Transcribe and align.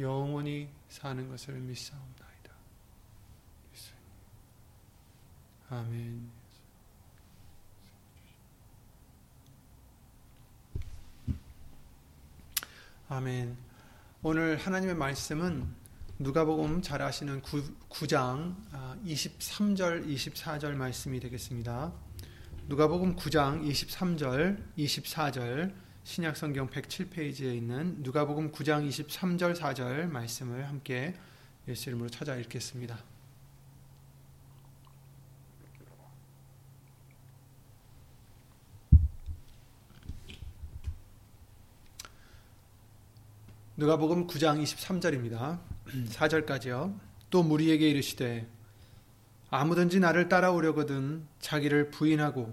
영원히 0.00 0.68
사는 0.88 1.28
것을 1.28 1.54
믿사옵나이다. 1.54 2.52
아멘. 5.68 6.30
아멘. 13.08 13.56
오늘 14.22 14.56
하나님의 14.56 14.94
말씀은 14.94 15.66
누가복음 16.18 16.82
잘 16.82 17.02
아시는 17.02 17.42
9, 17.42 18.06
장 18.06 18.56
23절 19.04 20.06
24절 20.06 20.74
말씀이 20.74 21.18
되겠습니다. 21.20 21.92
누가복음 22.68 23.16
9장 23.16 23.66
23절 23.68 24.62
24절 24.76 25.72
신약 26.02 26.36
성경 26.36 26.68
107페이지에 26.70 27.54
있는 27.54 27.96
누가복음 28.02 28.52
9장 28.52 28.88
23절 28.88 29.54
4절 29.54 30.08
말씀을 30.08 30.66
함께 30.66 31.14
예수 31.68 31.90
이름으로 31.90 32.08
찾아 32.08 32.36
읽겠습니다. 32.36 32.98
누가복음 43.76 44.26
9장 44.26 44.62
23절입니다. 44.62 45.58
4절까지요. 46.08 46.98
또 47.30 47.42
무리에게 47.42 47.88
이르시되 47.88 48.46
아무든지 49.50 50.00
나를 50.00 50.28
따라오려거든 50.28 51.26
자기를 51.40 51.90
부인하고 51.90 52.52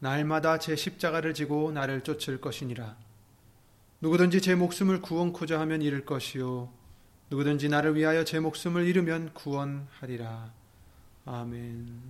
날마다 0.00 0.58
제 0.58 0.76
십자가를 0.76 1.34
지고 1.34 1.70
나를 1.72 2.00
쫓을 2.02 2.40
것이니라. 2.40 2.96
누구든지 4.00 4.40
제 4.40 4.54
목숨을 4.54 5.02
구원코자 5.02 5.60
하면 5.60 5.82
잃을 5.82 6.06
것이요. 6.06 6.72
누구든지 7.28 7.68
나를 7.68 7.94
위하여 7.94 8.24
제 8.24 8.40
목숨을 8.40 8.86
잃으면 8.86 9.32
구원하리라. 9.34 10.52
아멘. 11.26 12.00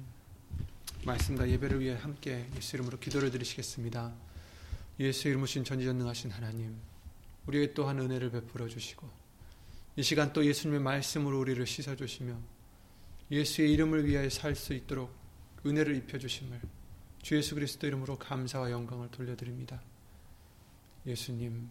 말씀과 1.05 1.49
예배를 1.49 1.81
위해 1.81 1.97
함께 1.97 2.47
예수 2.57 2.77
이름으로 2.77 2.99
기도를 2.99 3.31
드리시겠습니다. 3.31 4.13
예수 5.01 5.29
이름 5.29 5.43
오신 5.43 5.65
전지전능하신 5.65 6.31
하나님, 6.31 6.77
우리에게 7.47 7.75
또한 7.75 7.99
은혜를 7.99 8.31
베풀어 8.31 8.69
주시고, 8.69 9.09
이 9.97 10.03
시간 10.03 10.33
또 10.33 10.45
예수님의 10.45 10.81
말씀으로 10.81 11.41
우리를 11.41 11.67
씻어 11.67 11.97
주시며, 11.97 12.35
예수의 13.31 13.73
이름을 13.73 14.07
위하여 14.07 14.29
살 14.31 14.55
수 14.55 14.75
있도록 14.75 15.13
은혜를 15.67 15.97
입혀 15.97 16.19
주심을 16.19 16.61
주 17.23 17.37
예수 17.37 17.55
그리스도 17.55 17.87
이름으로 17.87 18.17
감사와 18.19 18.71
영광을 18.71 19.11
돌려드립니다. 19.11 19.81
예수님, 21.07 21.69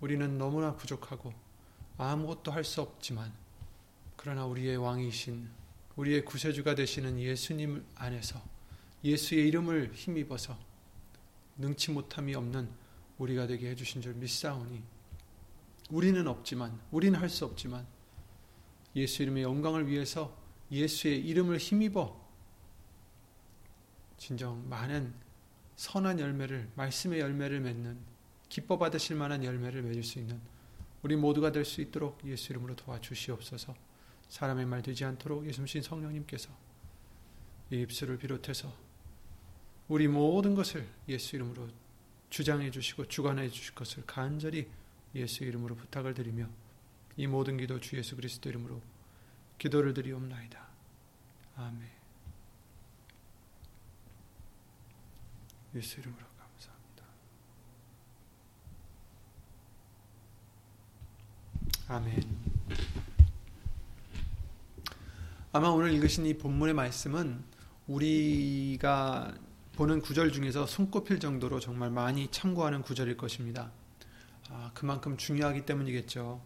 우리는 0.00 0.38
너무나 0.38 0.74
부족하고 0.76 1.32
아무것도 1.98 2.52
할 2.52 2.64
수 2.64 2.80
없지만 2.80 3.32
그러나 4.16 4.46
우리의 4.46 4.76
왕이신 4.76 5.48
우리의 5.96 6.24
구세주가 6.24 6.74
되시는 6.74 7.18
예수님 7.20 7.84
안에서 7.96 8.42
예수의 9.04 9.46
이름을 9.48 9.92
힘입어서 9.94 10.58
능치 11.58 11.92
못함이 11.92 12.34
없는 12.34 12.68
우리가 13.18 13.46
되게 13.46 13.70
해주신 13.70 14.02
줄 14.02 14.14
믿사오니 14.14 14.82
우리는 15.90 16.26
없지만 16.26 16.80
우리는 16.90 17.18
할 17.18 17.28
수 17.28 17.44
없지만 17.44 17.86
예수 18.96 19.22
이름의 19.22 19.42
영광을 19.42 19.88
위해서 19.88 20.36
예수의 20.70 21.20
이름을 21.20 21.58
힘입어 21.58 22.23
진정 24.16 24.68
많은 24.68 25.12
선한 25.76 26.20
열매를 26.20 26.70
말씀의 26.76 27.20
열매를 27.20 27.60
맺는 27.60 27.98
기뻐 28.48 28.78
받으실 28.78 29.16
만한 29.16 29.44
열매를 29.44 29.82
맺을 29.82 30.02
수 30.02 30.18
있는 30.18 30.40
우리 31.02 31.16
모두가 31.16 31.52
될 31.52 31.64
수 31.64 31.80
있도록 31.80 32.20
예수 32.24 32.52
이름으로 32.52 32.76
도와주시옵소서. 32.76 33.74
사람의 34.28 34.66
말 34.66 34.82
되지 34.82 35.04
않도록 35.04 35.46
예수님 35.46 35.82
성령님께서 35.82 36.50
이 37.70 37.80
입술을 37.82 38.18
비롯해서 38.18 38.72
우리 39.88 40.08
모든 40.08 40.54
것을 40.54 40.88
예수 41.08 41.36
이름으로 41.36 41.68
주장해 42.30 42.70
주시고 42.70 43.06
주관해 43.08 43.48
주실 43.50 43.74
것을 43.74 44.04
간절히 44.06 44.68
예수 45.14 45.44
이름으로 45.44 45.74
부탁을 45.76 46.14
드리며 46.14 46.48
이 47.16 47.26
모든 47.26 47.56
기도 47.56 47.78
주 47.80 47.96
예수 47.96 48.16
그리스도 48.16 48.48
이름으로 48.48 48.80
기도를 49.58 49.94
드리옵나이다. 49.94 50.66
아멘. 51.56 51.93
예수 55.74 55.98
이름으로 56.00 56.24
감사합니다. 56.38 57.04
아멘. 61.88 62.44
아마 65.52 65.68
오늘 65.68 65.92
읽으신 65.92 66.26
이 66.26 66.38
본문의 66.38 66.74
말씀은 66.74 67.42
우리가 67.88 69.34
보는 69.74 70.00
구절 70.00 70.30
중에서 70.30 70.66
손꼽힐 70.66 71.18
정도로 71.18 71.58
정말 71.58 71.90
많이 71.90 72.28
참고하는 72.30 72.82
구절일 72.82 73.16
것입니다. 73.16 73.72
아, 74.50 74.70
그만큼 74.74 75.16
중요하기 75.16 75.66
때문이겠죠. 75.66 76.40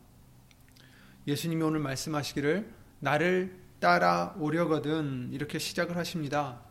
예수님이 1.26 1.62
오늘 1.62 1.80
말씀하시기를 1.80 2.72
나를 3.00 3.62
따라오려거든 3.80 5.30
이렇게 5.32 5.58
시작을 5.58 5.96
하십니다. 5.96 6.62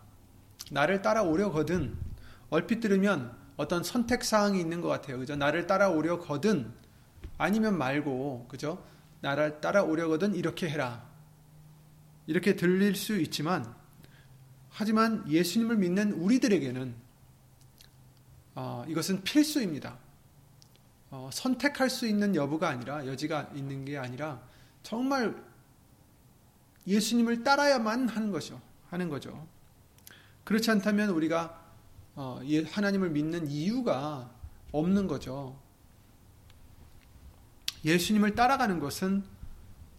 나를 0.71 1.03
따라오려거든 1.03 2.06
얼핏 2.49 2.79
들으면 2.79 3.35
어떤 3.57 3.83
선택 3.83 4.23
사항이 4.23 4.59
있는 4.59 4.81
것 4.81 4.87
같아요. 4.87 5.17
그죠? 5.17 5.35
나를 5.35 5.67
따라오려거든 5.67 6.71
아니면 7.37 7.77
말고 7.77 8.47
그죠? 8.47 8.83
나를 9.21 9.61
따라오려거든 9.61 10.35
이렇게 10.35 10.69
해라. 10.69 11.05
이렇게 12.27 12.55
들릴 12.55 12.95
수 12.95 13.19
있지만 13.19 13.73
하지만 14.69 15.27
예수님을 15.27 15.77
믿는 15.77 16.13
우리들에게는 16.13 16.93
어, 18.55 18.85
이것은 18.87 19.23
필수입니다. 19.23 19.97
어, 21.09 21.29
선택할 21.31 21.89
수 21.89 22.05
있는 22.05 22.35
여부가 22.35 22.69
아니라 22.69 23.05
여지가 23.07 23.51
있는 23.55 23.85
게 23.85 23.97
아니라 23.97 24.41
정말 24.83 25.41
예수님을 26.85 27.43
따라야만 27.43 28.07
하는 28.07 28.31
것이죠. 28.31 28.61
하는 28.89 29.09
거죠. 29.09 29.47
그렇지 30.43 30.69
않다면 30.71 31.09
우리가 31.09 31.45
어, 31.49 31.66
하나님을 32.17 33.11
믿는 33.11 33.47
이유가 33.47 34.31
없는 34.71 35.07
거죠. 35.07 35.59
예수님을 37.85 38.35
따라가는 38.35 38.79
것은 38.79 39.23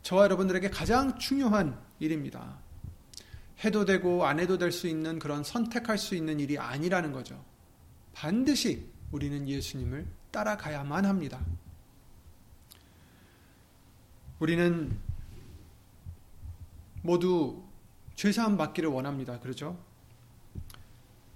저와 0.03 0.25
여러분들에게 0.25 0.70
가장 0.70 1.19
중요한 1.19 1.79
일입니다. 2.00 2.59
해도 3.65 3.85
되고 3.85 4.26
안 4.26 4.41
해도 4.41 4.59
될 4.59 4.73
수 4.73 4.88
있는 4.88 5.19
그런 5.19 5.43
선택할 5.44 5.99
수 5.99 6.15
있는 6.15 6.38
일이 6.41 6.59
아니라는 6.59 7.12
거죠. 7.12 7.43
반드시 8.12 8.88
우리는 9.11 9.49
예수님을 9.49 10.06
따라가야만 10.31 11.05
합니다. 11.06 11.41
우리는 14.38 14.99
모두 17.03 17.64
죄사함 18.17 18.56
받기를 18.56 18.91
원합니다. 18.91 19.38
그렇죠? 19.41 19.79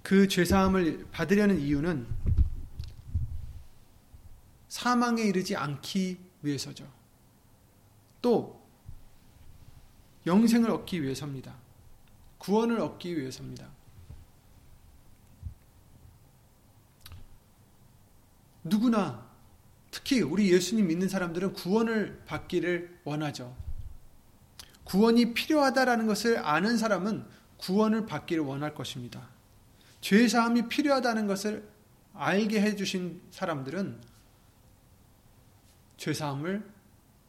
그 0.03 0.27
죄사함을 0.27 1.07
받으려는 1.11 1.59
이유는 1.59 2.05
사망에 4.67 5.23
이르지 5.23 5.55
않기 5.55 6.19
위해서죠. 6.41 6.91
또 8.21 8.61
영생을 10.25 10.69
얻기 10.69 11.01
위해서입니다. 11.01 11.55
구원을 12.37 12.79
얻기 12.79 13.17
위해서입니다. 13.17 13.69
누구나 18.63 19.29
특히 19.91 20.21
우리 20.21 20.51
예수님 20.51 20.87
믿는 20.87 21.07
사람들은 21.07 21.53
구원을 21.53 22.23
받기를 22.25 23.01
원하죠. 23.03 23.55
구원이 24.85 25.33
필요하다라는 25.33 26.07
것을 26.07 26.39
아는 26.39 26.77
사람은 26.77 27.25
구원을 27.57 28.05
받기를 28.05 28.43
원할 28.43 28.73
것입니다. 28.73 29.32
죄 30.03 30.27
사함이 30.27 30.67
필요하다는 30.67 31.27
것을 31.27 31.65
알게 32.13 32.59
해 32.61 32.75
주신 32.75 33.21
사람들은 33.31 34.01
죄 35.95 36.13
사함을 36.13 36.69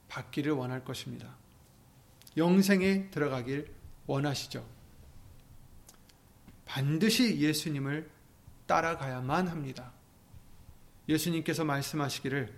받기를 0.08 0.50
원할 0.50 0.84
것입니다. 0.84 1.36
영생에 2.36 3.10
들어가길 3.10 3.72
원하시죠. 4.08 4.66
반드시 6.64 7.38
예수님을 7.38 8.10
따라가야만 8.66 9.46
합니다. 9.46 9.92
예수님께서 11.08 11.64
말씀하시기를 11.64 12.52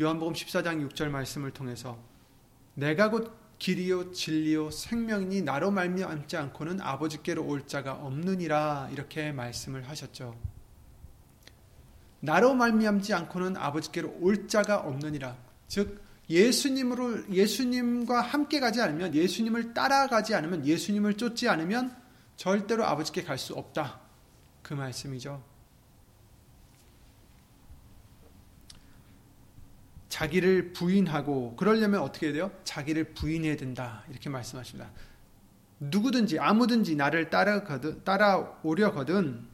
요한복음 0.00 0.32
14장 0.32 0.90
6절 0.90 1.10
말씀을 1.10 1.52
통해서 1.52 1.96
내가 2.74 3.08
곧 3.08 3.39
길이요 3.60 4.12
진리요 4.12 4.70
생명이니 4.70 5.42
나로 5.42 5.70
말미암지 5.70 6.36
않고는 6.36 6.80
아버지께로 6.80 7.46
올 7.46 7.66
자가 7.66 7.92
없느니라 7.92 8.88
이렇게 8.90 9.32
말씀을 9.32 9.86
하셨죠. 9.88 10.34
나로 12.20 12.54
말미암지 12.54 13.12
않고는 13.12 13.56
아버지께로 13.56 14.16
올 14.22 14.48
자가 14.48 14.78
없느니라. 14.78 15.36
즉 15.68 16.02
예수님으로 16.30 17.28
예수님과 17.30 18.22
함께 18.22 18.60
가지 18.60 18.80
않으면 18.80 19.14
예수님을 19.14 19.74
따라가지 19.74 20.34
않으면 20.34 20.66
예수님을 20.66 21.16
쫓지 21.18 21.48
않으면 21.48 21.94
절대로 22.36 22.86
아버지께 22.86 23.24
갈 23.24 23.36
수 23.36 23.54
없다. 23.54 24.00
그 24.62 24.72
말씀이죠. 24.72 25.49
자기를 30.10 30.72
부인하고 30.72 31.56
그러려면 31.56 32.02
어떻게 32.02 32.32
돼요? 32.32 32.50
자기를 32.64 33.14
부인해야 33.14 33.56
된다. 33.56 34.04
이렇게 34.10 34.28
말씀하십니다. 34.28 34.90
누구든지 35.78 36.38
아무든지 36.38 36.96
나를 36.96 37.30
따라거든 37.30 38.04
따라오려거든 38.04 39.48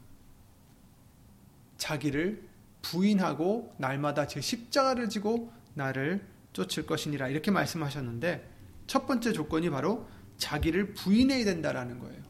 자기를 1.77 2.43
부인하고 2.81 3.75
날마다 3.77 4.27
제 4.27 4.41
십자가를 4.41 5.09
지고 5.09 5.53
나를 5.75 6.25
쫓을 6.53 6.85
것이니라 6.85 7.29
이렇게 7.29 7.51
말씀하셨는데 7.51 8.51
첫 8.87 9.05
번째 9.05 9.31
조건이 9.31 9.69
바로 9.69 10.09
자기를 10.37 10.95
부인해야 10.95 11.45
된다라는 11.45 11.99
거예요. 11.99 12.23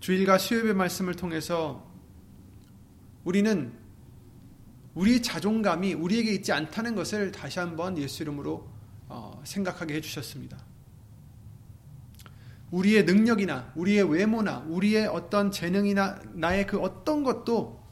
주일과 0.00 0.38
수요일의 0.38 0.74
말씀을 0.74 1.14
통해서 1.14 1.90
우리는 3.24 3.87
우리 4.94 5.22
자존감이 5.22 5.94
우리에게 5.94 6.32
있지 6.34 6.52
않다는 6.52 6.94
것을 6.94 7.30
다시 7.32 7.58
한번 7.58 7.96
예수 7.98 8.22
이름으로 8.22 8.68
어, 9.08 9.40
생각하게 9.44 9.94
해주셨습니다. 9.94 10.58
우리의 12.70 13.04
능력이나 13.04 13.72
우리의 13.76 14.10
외모나 14.10 14.58
우리의 14.68 15.06
어떤 15.06 15.50
재능이나 15.50 16.20
나의 16.34 16.66
그 16.66 16.78
어떤 16.78 17.22
것도 17.22 17.82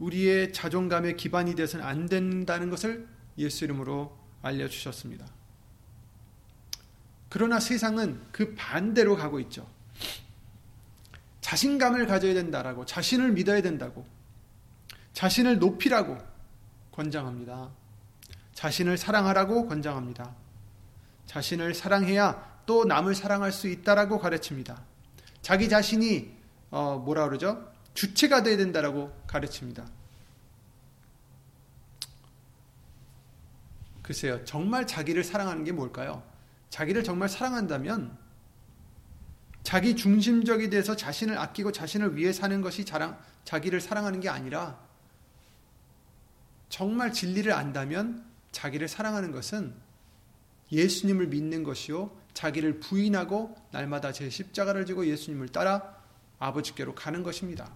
우리의 0.00 0.52
자존감의 0.52 1.16
기반이 1.16 1.54
되어서는 1.54 1.84
안 1.84 2.06
된다는 2.06 2.70
것을 2.70 3.06
예수 3.38 3.64
이름으로 3.64 4.18
알려주셨습니다. 4.42 5.26
그러나 7.28 7.60
세상은 7.60 8.20
그 8.32 8.54
반대로 8.56 9.16
가고 9.16 9.38
있죠. 9.40 9.66
자신감을 11.40 12.06
가져야 12.06 12.34
된다라고, 12.34 12.84
자신을 12.84 13.32
믿어야 13.32 13.62
된다고, 13.62 14.06
자신을 15.12 15.58
높이라고 15.58 16.18
권장합니다. 16.92 17.70
자신을 18.54 18.98
사랑하라고 18.98 19.66
권장합니다. 19.66 20.34
자신을 21.26 21.74
사랑해야 21.74 22.60
또 22.66 22.84
남을 22.84 23.14
사랑할 23.14 23.52
수 23.52 23.68
있다라고 23.68 24.18
가르칩니다. 24.18 24.82
자기 25.40 25.68
자신이 25.68 26.32
어, 26.70 26.98
뭐라 26.98 27.28
그러죠? 27.28 27.70
주체가 27.94 28.42
돼야 28.42 28.56
된다라고 28.56 29.12
가르칩니다. 29.26 29.86
글쎄요, 34.02 34.44
정말 34.44 34.86
자기를 34.86 35.22
사랑하는 35.22 35.64
게 35.64 35.72
뭘까요? 35.72 36.22
자기를 36.70 37.04
정말 37.04 37.28
사랑한다면 37.28 38.16
자기 39.62 39.94
중심적이 39.94 40.70
돼서 40.70 40.96
자신을 40.96 41.38
아끼고 41.38 41.72
자신을 41.72 42.16
위해 42.16 42.32
사는 42.32 42.60
것이 42.62 42.84
자랑, 42.84 43.18
자기를 43.44 43.80
사랑하는 43.80 44.20
게 44.20 44.28
아니라 44.28 44.78
정말 46.72 47.12
진리를 47.12 47.52
안다면 47.52 48.24
자기를 48.50 48.88
사랑하는 48.88 49.30
것은 49.30 49.74
예수님을 50.72 51.26
믿는 51.26 51.64
것이요. 51.64 52.10
자기를 52.32 52.80
부인하고 52.80 53.54
날마다 53.72 54.10
제 54.10 54.30
십자가를 54.30 54.86
지고 54.86 55.06
예수님을 55.06 55.50
따라 55.50 56.02
아버지께로 56.38 56.94
가는 56.94 57.22
것입니다. 57.22 57.70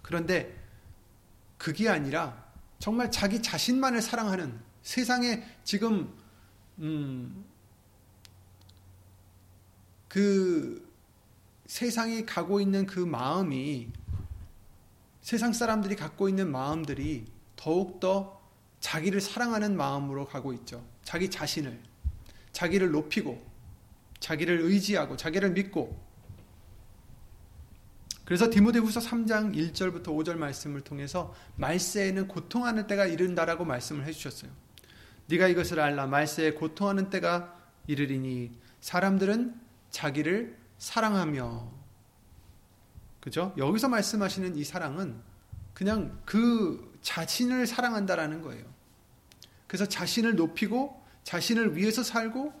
그런데 0.00 0.58
그게 1.58 1.90
아니라 1.90 2.42
정말 2.78 3.10
자기 3.10 3.42
자신만을 3.42 4.00
사랑하는 4.00 4.58
세상에 4.80 5.44
지금 5.64 6.16
음, 6.78 7.44
그 10.08 10.90
세상이 11.66 12.24
가고 12.24 12.58
있는 12.58 12.86
그 12.86 13.00
마음이 13.00 13.92
세상 15.26 15.52
사람들이 15.52 15.96
갖고 15.96 16.28
있는 16.28 16.52
마음들이 16.52 17.24
더욱더 17.56 18.40
자기를 18.78 19.20
사랑하는 19.20 19.76
마음으로 19.76 20.28
가고 20.28 20.52
있죠. 20.52 20.86
자기 21.02 21.28
자신을, 21.28 21.80
자기를 22.52 22.92
높이고, 22.92 23.44
자기를 24.20 24.60
의지하고, 24.60 25.16
자기를 25.16 25.50
믿고. 25.50 26.00
그래서 28.24 28.48
디모데후서 28.48 29.00
3장 29.00 29.52
1절부터 29.52 30.04
5절 30.04 30.36
말씀을 30.36 30.82
통해서 30.82 31.34
말세에는 31.56 32.28
고통하는 32.28 32.86
때가 32.86 33.06
이른다라고 33.06 33.64
말씀을 33.64 34.06
해주셨어요. 34.06 34.52
네가 35.26 35.48
이것을 35.48 35.80
알라 35.80 36.06
말세에 36.06 36.52
고통하는 36.52 37.10
때가 37.10 37.52
이르리니 37.88 38.52
사람들은 38.80 39.60
자기를 39.90 40.56
사랑하며 40.78 41.75
그죠? 43.26 43.52
여기서 43.58 43.88
말씀하시는 43.88 44.54
이 44.54 44.62
사랑은 44.62 45.20
그냥 45.74 46.16
그 46.24 46.96
자신을 47.02 47.66
사랑한다라는 47.66 48.40
거예요. 48.40 48.64
그래서 49.66 49.84
자신을 49.84 50.36
높이고 50.36 51.04
자신을 51.24 51.76
위해서 51.76 52.04
살고 52.04 52.52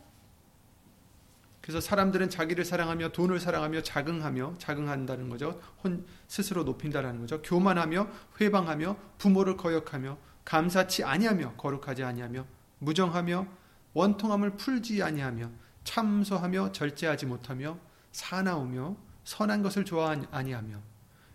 그래서 1.60 1.80
사람들은 1.80 2.30
자기를 2.30 2.64
사랑하며 2.64 3.12
돈을 3.12 3.38
사랑하며 3.38 3.84
자긍하며 3.84 4.54
자긍한다는 4.58 5.28
거죠. 5.28 5.60
혼 5.84 6.04
스스로 6.26 6.64
높인다라는 6.64 7.20
거죠. 7.20 7.40
교만하며 7.42 8.08
회방하며 8.40 8.96
부모를 9.18 9.56
거역하며 9.56 10.18
감사치 10.44 11.04
아니하며 11.04 11.54
거룩하지 11.58 12.02
아니하며 12.02 12.44
무정하며 12.80 13.46
원통함을 13.94 14.56
풀지 14.56 15.00
아니하며 15.00 15.48
참소하며 15.84 16.72
절제하지 16.72 17.26
못하며 17.26 17.78
사나우며 18.10 19.05
선한 19.26 19.62
것을 19.62 19.84
좋아 19.84 20.16
아니하며 20.30 20.80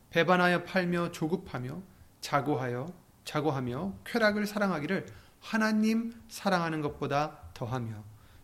배반하여 0.10 0.64
팔며 0.64 1.12
조급하며 1.12 1.82
자고하여 2.22 2.92
자고하며 3.26 3.94
쾌락을 4.06 4.48
사랑하기를 4.48 5.06
하나님 5.42 6.14
사랑하는 6.30 6.82
것보다 6.82 7.38
더하며 7.54 8.04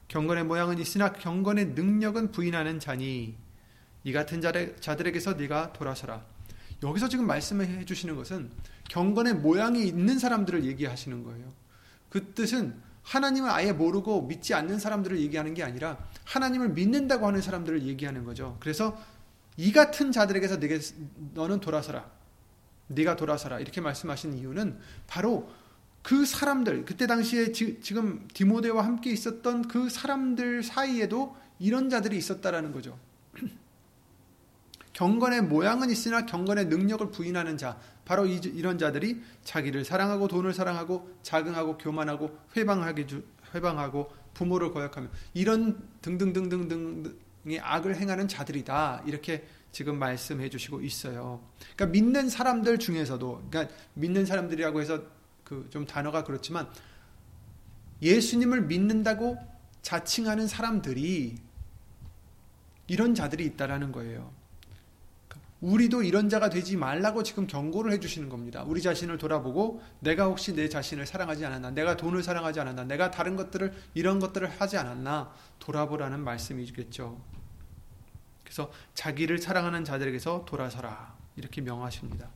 경건의 0.10 0.44
모양은 0.44 0.80
있으나 0.80 1.14
경건의 1.14 1.68
능력은 1.68 2.32
부인하는 2.32 2.80
자니 2.80 3.36
이 4.04 4.14
같은 4.14 4.42
자들에게서 4.80 5.34
네가 5.34 5.74
돌아서라. 5.74 6.26
여기서 6.84 7.10
지금 7.10 7.26
말씀해 7.26 7.86
주시는 7.86 8.16
것은 8.16 8.52
경건의 8.90 9.36
모양이 9.36 9.88
있는 9.88 10.20
사람들을 10.20 10.66
얘기하시는 10.66 11.24
거예요. 11.24 11.54
그 12.10 12.34
뜻은 12.34 12.76
하나님을 13.04 13.50
아예 13.50 13.72
모르고 13.72 14.24
믿지 14.24 14.54
않는 14.54 14.80
사람들을 14.80 15.20
얘기하는 15.20 15.54
게 15.54 15.64
아니라 15.64 15.98
하나님을 16.26 16.70
믿는다고 16.70 17.28
하는 17.28 17.42
사람들을 17.42 17.84
얘기하는 17.84 18.26
거죠. 18.26 18.58
그래서 18.60 18.98
이 19.58 19.72
같은 19.72 20.12
자들에게서 20.12 20.60
내게 20.60 20.80
너는 21.34 21.60
돌아서라. 21.60 22.10
네가 22.88 23.16
돌아서라. 23.16 23.60
이렇게 23.60 23.82
말씀하신 23.82 24.34
이유는 24.34 24.80
바로 25.08 25.52
그 26.04 26.26
사람들 26.26 26.86
그때 26.86 27.06
당시에 27.08 27.52
지, 27.52 27.80
금 27.94 28.28
디모데와 28.34 28.86
함께 28.86 29.12
있었던 29.12 29.68
그 29.68 29.90
사람들 29.90 30.64
사이에도 30.64 31.36
이런 31.60 31.90
자들이 31.90 32.16
있었다라는 32.18 32.72
거죠. 32.72 32.98
경건의 34.94 35.42
모양은 35.42 35.90
있으나 35.90 36.26
경건의 36.26 36.68
능력을 36.68 37.12
부인하는 37.12 37.58
자, 37.58 37.78
바로 38.06 38.26
이, 38.26 38.62
런 38.62 38.78
자들이 38.78 39.22
자기를 39.44 39.84
사랑하고 39.84 40.28
돈을 40.28 40.54
사랑하고 40.54 41.18
자긍하고 41.24 41.78
교만하고 41.78 42.40
회방하게 42.56 43.08
주, 43.08 43.24
회방하고 43.54 44.10
부모를 44.34 44.72
거역하며 44.72 45.10
이런 45.34 45.82
등등등등등의 46.02 47.27
악을 47.60 47.96
행하는 47.96 48.28
자들이다. 48.28 49.04
이렇게 49.06 49.46
지금 49.72 50.00
말씀해 50.00 50.50
주시고 50.50 50.82
있어요. 50.82 51.42
그러니까 51.76 51.86
믿는 51.88 52.30
사람들 52.30 52.80
중에서도 52.80 53.48
그러니까 53.50 53.74
믿는 53.94 54.26
사람들이라고 54.26 54.82
해서 54.82 55.04
그 55.44 55.70
좀 55.70 55.86
단어가 55.86 56.24
그렇지만 56.26 56.68
예수님을 58.02 58.64
믿는다고 58.64 59.38
자칭하는 59.82 60.48
사람들이 60.48 61.38
이런 62.88 63.16
자들이 63.16 63.46
있다라는 63.46 63.92
거예요. 63.92 64.36
우리도 65.60 66.04
이런 66.04 66.30
자가 66.30 66.50
되지 66.50 66.78
말라고 66.78 67.24
지금 67.24 67.48
경고를 67.48 67.92
해주시는 67.94 68.30
겁니다. 68.30 68.64
우리 68.68 68.82
자신을 68.82 69.18
돌아보고 69.18 69.82
내가 70.02 70.26
혹시 70.26 70.54
내 70.54 70.70
자신을 70.70 71.08
사랑하지 71.08 71.46
않았나, 71.46 71.72
내가 71.72 71.98
돈을 71.98 72.22
사랑하지 72.22 72.60
않았나, 72.60 72.84
내가 72.84 73.10
다른 73.10 73.36
것들을 73.36 73.74
이런 73.96 74.20
것들을 74.20 74.48
하지 74.48 74.78
않았나 74.78 75.34
돌아보라는 75.58 76.20
말씀이겠죠. 76.20 77.20
그래서 78.48 78.72
자기를 78.94 79.40
사랑하는 79.40 79.84
자들에게서 79.84 80.46
돌아서라 80.46 81.18
이렇게 81.36 81.60
명하십니다. 81.60 82.30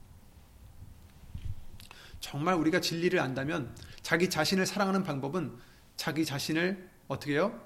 정말 2.20 2.56
우리가 2.56 2.82
진리를 2.82 3.18
안다면 3.18 3.74
자기 4.02 4.30
자신을 4.30 4.66
사랑하는 4.66 5.04
방법은 5.04 5.58
자기 5.96 6.26
자신을 6.26 6.90
어떻게 7.08 7.34
해요? 7.36 7.58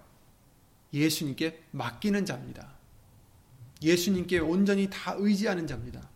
예수님께 0.94 1.64
맡기는 1.72 2.24
자입니다. 2.24 2.76
예수님께 3.82 4.38
온전히 4.38 4.90
다 4.92 5.16
의지하는 5.18 5.66
자입니다. 5.66 6.08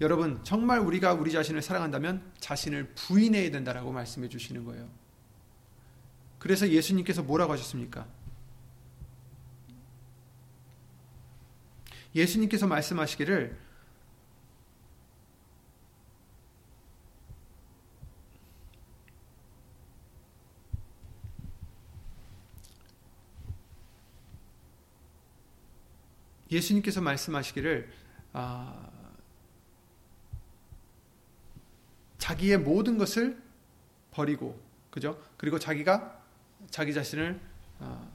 여러분, 0.00 0.40
정말 0.42 0.80
우리가 0.80 1.12
우리 1.12 1.30
자신을 1.30 1.62
사랑한다면 1.62 2.32
자신을 2.40 2.94
부인해야 2.94 3.52
된다라고 3.52 3.92
말씀해 3.92 4.28
주시는 4.28 4.64
거예요. 4.64 4.88
그래서 6.40 6.68
예수님께서 6.68 7.22
뭐라고 7.22 7.52
하셨습니까? 7.52 8.08
예수님께서 12.14 12.66
말씀하시기를 12.66 13.56
예수님께서 26.50 27.00
말씀하시기를 27.00 27.88
아, 28.32 28.90
자기의 32.18 32.58
모든 32.58 32.98
것을 32.98 33.40
버리고 34.10 34.60
그죠? 34.90 35.20
그리고 35.36 35.58
자기가 35.58 36.20
자기 36.68 36.92
자신을 36.92 37.40
아, 37.78 38.06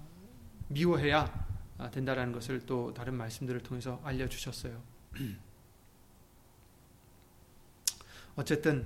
미워해야 0.68 1.55
된다라는 1.92 2.34
것을 2.34 2.66
또 2.66 2.94
다른 2.94 3.16
말씀들을 3.16 3.62
통해서 3.62 4.02
알려주셨어요. 4.04 4.82
어쨌든 8.36 8.86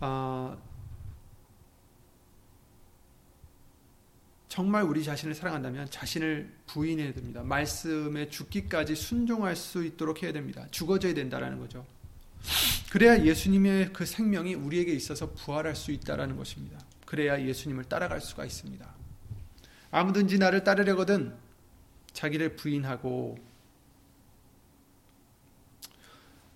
어, 0.00 0.56
정말 4.48 4.84
우리 4.84 5.04
자신을 5.04 5.34
사랑한다면 5.34 5.90
자신을 5.90 6.50
부인해야 6.66 7.12
됩니다. 7.12 7.42
말씀에 7.42 8.30
죽기까지 8.30 8.94
순종할 8.94 9.54
수 9.54 9.84
있도록 9.84 10.22
해야 10.22 10.32
됩니다. 10.32 10.66
죽어져야 10.70 11.12
된다라는 11.12 11.58
거죠. 11.58 11.84
그래야 12.90 13.22
예수님의 13.22 13.92
그 13.92 14.06
생명이 14.06 14.54
우리에게 14.54 14.94
있어서 14.94 15.32
부활할 15.32 15.76
수 15.76 15.92
있다라는 15.92 16.36
것입니다. 16.36 16.78
그래야 17.04 17.40
예수님을 17.40 17.84
따라갈 17.84 18.20
수가 18.20 18.46
있습니다. 18.46 18.86
아무든지 19.90 20.38
나를 20.38 20.64
따르려거든 20.64 21.34
자기를 22.16 22.56
부인하고 22.56 23.36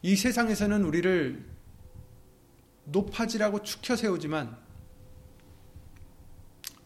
이 0.00 0.16
세상에서는 0.16 0.82
우리를 0.84 1.44
높아지라고 2.86 3.62
축혀 3.62 3.94
세우지만 3.94 4.56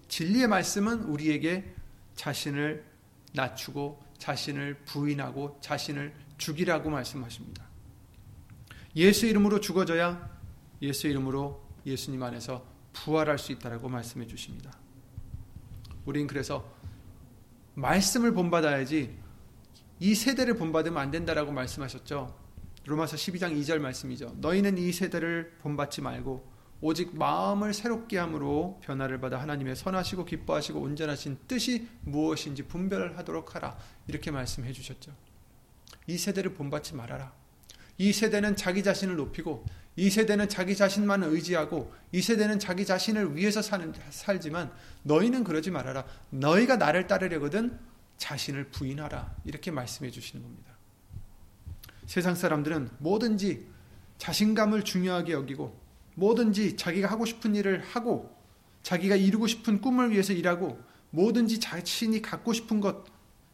진리의 0.09 0.49
말씀은 0.49 1.05
우리에게 1.05 1.73
자신을 2.17 2.85
낮추고 3.33 4.03
자신을 4.19 4.75
부인하고 4.87 5.59
자신을 5.61 6.13
죽이라고 6.39 6.91
말씀하십니다. 6.91 7.65
예수 8.97 9.27
이름으로 9.27 9.61
죽어져야 9.61 10.37
예수 10.83 11.07
이름으로 11.07 11.65
예수님 11.87 12.21
안에서 12.25 12.67
부활할 12.93 13.39
수 13.39 13.53
있다라고 13.53 13.89
말씀해 13.89 14.27
주십니다. 14.27 14.77
우린 16.05 16.27
그래서 16.27 16.74
말씀을 17.75 18.33
본받아야지 18.33 19.17
이 20.01 20.15
세대를 20.15 20.57
본받으면 20.57 20.99
안 20.99 21.11
된다라고 21.11 21.53
말씀하셨죠. 21.53 22.39
로마서 22.87 23.17
12장 23.17 23.59
2절 23.61 23.79
말씀이죠. 23.79 24.37
너희는 24.39 24.79
이 24.79 24.93
세대를 24.93 25.57
본받지 25.61 26.03
말고 26.03 26.53
오직 26.81 27.17
마음을 27.17 27.73
새롭게 27.73 28.19
함으로 28.19 28.79
변화를 28.83 29.19
받아 29.19 29.41
하나님의 29.41 29.75
선하시고 29.77 30.27
기뻐하시고 30.27 30.81
온전하신 30.81 31.39
뜻이 31.49 31.89
무엇인지 32.03 32.65
분별하도록 32.65 33.55
하라. 33.55 33.79
이렇게 34.07 34.31
말씀해 34.31 34.73
주셨죠. 34.73 35.13
이 36.07 36.19
세대를 36.19 36.53
본받지 36.53 36.95
말아라. 36.95 37.33
이 37.97 38.13
세대는 38.13 38.57
자기 38.57 38.83
자신을 38.83 39.17
높이고 39.17 39.65
이 39.97 40.11
세대는 40.11 40.49
자기 40.49 40.75
자신만 40.75 41.23
의지하고 41.23 41.93
이 42.11 42.21
세대는 42.21 42.59
자기 42.59 42.85
자신을 42.85 43.37
위해서 43.37 43.63
사는, 43.63 43.93
살지만 44.11 44.73
너희는 45.03 45.45
그러지 45.45 45.71
말아라. 45.71 46.05
너희가 46.31 46.77
나를 46.77 47.07
따르려거든 47.07 47.79
자신을 48.17 48.71
부인하라. 48.71 49.37
이렇게 49.45 49.71
말씀해 49.71 50.11
주시는 50.11 50.43
겁니다. 50.43 50.73
세상 52.07 52.35
사람들은 52.35 52.91
뭐든지 52.99 53.67
자신감을 54.19 54.85
중요하게 54.85 55.33
여기고 55.33 55.79
뭐든지 56.17 56.77
자기가 56.77 57.09
하고 57.11 57.25
싶은 57.25 57.55
일을 57.55 57.83
하고 57.83 58.37
자기가 58.83 59.17
이루고 59.17 59.47
싶은 59.47 59.81
꿈을 59.81 60.11
위해서 60.11 60.33
일하고 60.33 60.81
뭐든지 61.11 61.61
자신이 61.61 62.21
갖고 62.21 62.53
싶은 62.53 62.81
것, 62.81 63.05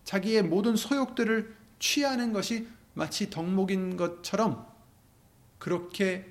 자기의 0.04 0.42
모든 0.42 0.76
소욕들을 0.76 1.54
취하는 1.78 2.32
것이 2.32 2.66
마치 2.94 3.30
덕목인 3.30 3.96
것처럼 3.96 4.66
그렇게 5.60 6.26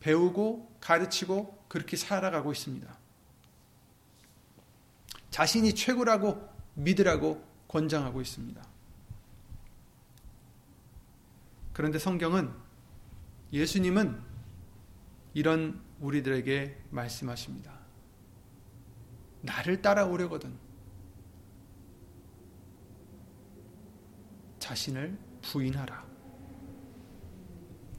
배우고 0.00 0.76
가르치고 0.80 1.66
그렇게 1.68 1.96
살아가고 1.96 2.52
있습니다. 2.52 2.98
자신이 5.30 5.74
최고라고 5.74 6.46
믿으라고 6.74 7.42
권장하고 7.68 8.20
있습니다. 8.20 8.62
그런데 11.72 11.98
성경은 11.98 12.52
예수님은 13.52 14.20
이런 15.34 15.80
우리들에게 16.00 16.84
말씀하십니다. 16.90 17.78
나를 19.42 19.80
따라오려거든 19.80 20.58
자신을 24.58 25.16
부인하라. 25.42 26.15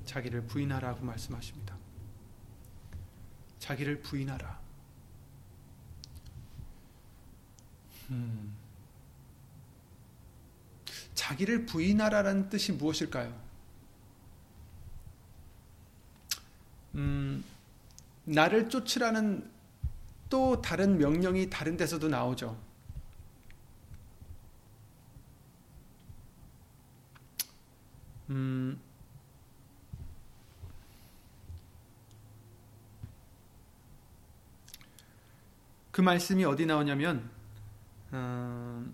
자기를 0.07 0.47
부인하라고 0.47 1.05
말씀하십니다. 1.05 1.77
자기를 3.59 4.01
부인하라. 4.01 4.59
음. 8.09 8.55
자기를 11.13 11.65
부인하라는 11.65 12.49
뜻이 12.49 12.71
무엇일까요? 12.71 13.37
음, 16.95 17.43
나를 18.23 18.69
쫓으라는 18.69 19.49
또 20.29 20.61
다른 20.61 20.97
명령이 20.97 21.49
다른 21.49 21.75
데서도 21.75 22.07
나오죠. 22.07 22.57
음, 28.29 28.79
그 35.97 36.01
말씀이 36.03 36.45
어디 36.45 36.67
나오냐면 36.67 37.27
어, 38.11 38.85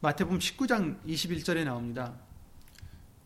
마태복음 0.00 0.40
19장 0.40 1.00
21절에 1.06 1.62
나옵니다. 1.62 2.12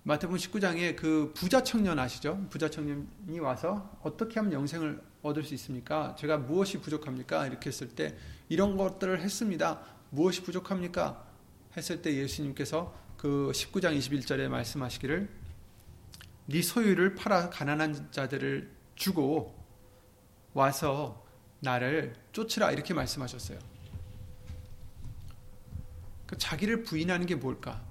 마태복음 0.03 0.37
19장에 0.39 0.95
그 0.95 1.33
부자 1.35 1.63
청년 1.63 1.99
아시죠? 1.99 2.47
부자 2.51 2.69
청년이 2.69 3.39
와서 3.41 3.99
어떻게 4.03 4.39
하면 4.39 4.53
영생을 4.53 5.03
얻을 5.23 5.45
수 5.45 5.55
있습니까? 5.55 6.15
제가 6.19 6.37
무엇이 6.37 6.83
부족합니까? 6.83 7.47
이렇게 7.47 7.69
했을 7.71 7.89
때 7.89 8.15
이런 8.51 8.77
것들을 8.77 9.23
했습니다. 9.23 9.81
무엇이 10.11 10.43
부족합니까? 10.43 11.27
했을 11.79 12.03
때 12.03 12.15
예수님께서 12.15 12.95
그 13.17 13.53
19장 13.55 13.97
21절에 13.97 14.49
말씀하시기를 14.49 15.38
네 16.49 16.63
소유를 16.63 17.15
팔아 17.15 17.51
가난한 17.51 18.11
자들을 18.11 18.71
주고 18.95 19.55
와서 20.55 21.27
나를 21.61 22.15
쫓으라 22.33 22.73
이렇게 22.73 22.95
말씀하셨어요. 22.95 23.59
그 26.27 26.39
자기를 26.39 26.85
부인하는 26.85 27.27
게 27.27 27.35
뭘까? 27.35 27.83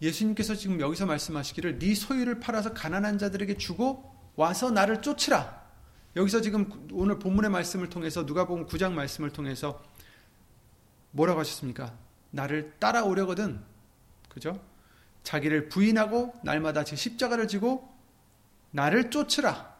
예수님께서 0.00 0.56
지금 0.56 0.80
여기서 0.80 1.06
말씀하시기를 1.06 1.78
네 1.78 1.94
소유를 1.94 2.40
팔아서 2.40 2.74
가난한 2.74 3.18
자들에게 3.18 3.56
주고 3.56 4.12
와서 4.34 4.72
나를 4.72 5.00
쫓으라. 5.00 5.62
여기서 6.16 6.40
지금 6.40 6.88
오늘 6.92 7.20
본문의 7.20 7.52
말씀을 7.52 7.88
통해서 7.88 8.24
누가복음 8.24 8.66
9장 8.66 8.92
말씀을 8.94 9.30
통해서 9.30 9.80
뭐라고 11.12 11.38
하셨습니까? 11.38 11.96
나를 12.30 12.74
따라오려거든. 12.80 13.62
그죠? 14.28 14.60
자기를 15.22 15.68
부인하고 15.68 16.34
날마다 16.42 16.84
제 16.84 16.96
십자가를 16.96 17.48
지고 17.48 17.92
나를 18.70 19.10
쫓으라. 19.10 19.72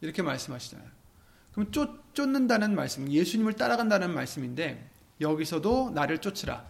이렇게 0.00 0.22
말씀하시잖아요. 0.22 0.88
그럼 1.52 1.70
쫓, 1.72 2.14
쫓는다는 2.14 2.74
말씀, 2.74 3.10
예수님을 3.10 3.54
따라간다는 3.54 4.12
말씀인데 4.12 4.90
여기서도 5.20 5.90
나를 5.90 6.18
쫓으라. 6.18 6.66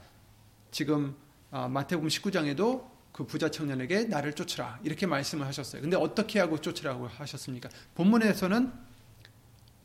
지금 0.71 1.17
아, 1.51 1.69
마태복음 1.69 2.09
19장에도 2.09 2.89
그 3.13 3.25
부자 3.27 3.49
청년에게 3.49 4.05
나를 4.05 4.33
쫓으라 4.33 4.81
이렇게 4.83 5.07
말씀을 5.07 5.47
하셨어요. 5.47 5.83
근데 5.83 5.97
어떻게 5.97 6.41
하고 6.41 6.61
쫓으라고 6.61 7.07
하셨습니까? 7.07 7.69
본문에서는 7.95 8.73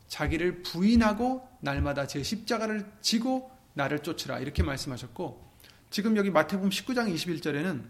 자기를 0.08 0.62
부인하고 0.62 1.48
날마다 1.60 2.08
제 2.08 2.24
십자가를 2.24 2.90
지고 3.00 3.52
나를 3.74 4.00
쫓으라 4.00 4.40
이렇게 4.40 4.64
말씀하셨고 4.64 5.49
지금 5.90 6.16
여기 6.16 6.30
마태복음 6.30 6.70
19장 6.70 7.12
21절에는 7.12 7.82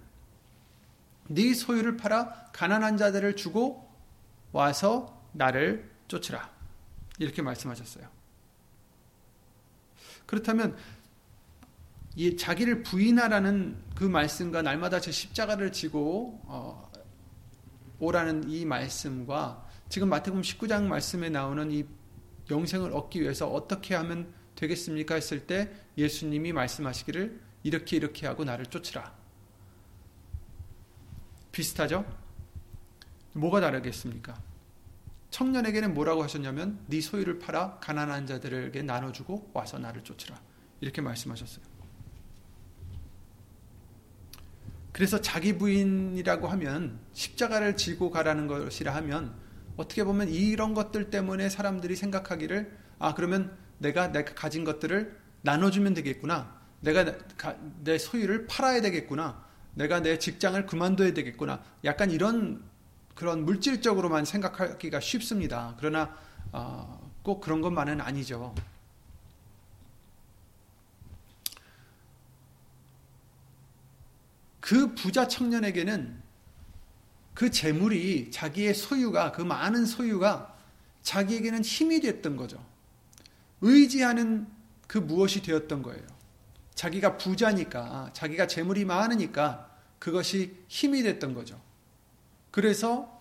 네 1.28 1.54
소유를 1.54 1.99
팔아 1.99 2.50
가난한 2.52 2.97
자들을 2.97 3.37
주고 3.37 3.88
와서 4.52 5.23
나를 5.33 5.88
쫓으라 6.09 6.50
이렇게 7.19 7.42
말씀하셨어요. 7.42 8.09
그렇다면 10.26 10.76
이 12.16 12.37
자기를 12.37 12.83
부인하라는 12.83 13.76
그 13.95 14.04
말씀과 14.04 14.62
날마다 14.62 14.99
제 14.99 15.12
십자가를 15.12 15.71
지고 15.71 16.40
어, 16.45 16.90
오라는 18.00 18.49
이 18.49 18.64
말씀과 18.64 19.69
지금 19.88 20.09
마태복음 20.09 20.42
19장 20.42 20.85
말씀에 20.85 21.28
나오는 21.28 21.71
이 21.71 21.85
영생을 22.50 22.92
얻기 22.92 23.21
위해서 23.21 23.47
어떻게 23.47 23.95
하면 23.95 24.33
되겠습니까 24.57 25.14
했을 25.14 25.47
때 25.47 25.71
예수님이 25.97 26.52
말씀하시기를 26.52 27.50
이렇게 27.62 27.97
이렇게 27.97 28.26
하고 28.26 28.45
나를 28.45 28.67
쫓으라. 28.67 29.12
비슷하죠? 31.52 32.05
뭐가 33.33 33.61
다르겠습니까? 33.61 34.40
청년에게는 35.31 35.95
뭐라고 35.95 36.23
하셨냐면 36.23 36.81
네 36.87 37.00
소유를 37.00 37.38
팔아 37.38 37.79
가난한 37.81 38.26
자들에게 38.26 38.83
나눠주고 38.83 39.50
와서 39.52 39.79
나를 39.79 40.02
쫓으라. 40.02 40.40
이렇게 40.81 41.00
말씀하셨어요. 41.00 41.64
그래서 44.93 45.21
자기 45.21 45.57
부인이라고 45.57 46.49
하면 46.49 46.99
십자가를 47.12 47.76
지고 47.76 48.11
가라는 48.11 48.49
것이라 48.49 48.95
하면 48.97 49.35
어떻게 49.76 50.05
보면 50.05 50.29
이런 50.29 50.75
것들 50.75 51.11
때문에 51.11 51.49
사람들이 51.49 51.95
생각하기를 51.97 52.76
아 52.99 53.15
그러면 53.15 53.56
내가 53.78 54.08
내가 54.08 54.35
가진 54.35 54.65
것들을 54.65 55.17
나눠주면 55.43 55.95
되겠구나. 55.95 56.60
내가 56.80 57.14
내 57.82 57.99
소유를 57.99 58.47
팔아야 58.47 58.80
되겠구나. 58.80 59.45
내가 59.75 60.00
내 60.00 60.19
직장을 60.19 60.66
그만둬야 60.66 61.14
되겠구나. 61.14 61.62
약간 61.84 62.10
이런 62.10 62.62
그런 63.14 63.45
물질적으로만 63.45 64.25
생각하기가 64.25 65.00
쉽습니다. 65.00 65.76
그러나 65.78 66.16
어, 66.52 67.12
꼭 67.23 67.40
그런 67.40 67.60
것만은 67.60 68.00
아니죠. 68.00 68.54
그 74.60 74.95
부자 74.95 75.28
청년에게는 75.28 76.23
그 77.34 77.50
재물이 77.50 78.30
자기의 78.30 78.75
소유가 78.75 79.32
그 79.32 79.43
많은 79.43 79.84
소유가 79.86 80.56
자기에게는 81.02 81.62
힘이 81.62 82.00
됐던 82.00 82.36
거죠. 82.36 82.64
의지하는 83.60 84.47
그 84.86 84.99
무엇이 84.99 85.43
되었던 85.43 85.82
거예요. 85.82 86.20
자기가 86.75 87.17
부자니까 87.17 88.11
자기가 88.13 88.47
재물이 88.47 88.85
많으니까 88.85 89.71
그것이 89.99 90.56
힘이 90.69 91.02
됐던 91.02 91.35
거죠. 91.35 91.61
그래서 92.50 93.21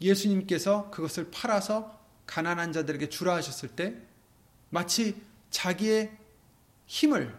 예수님께서 0.00 0.90
그것을 0.90 1.30
팔아서 1.30 1.98
가난한 2.26 2.72
자들에게 2.72 3.08
주라 3.08 3.34
하셨을 3.34 3.70
때 3.70 3.96
마치 4.70 5.20
자기의 5.50 6.16
힘을 6.86 7.34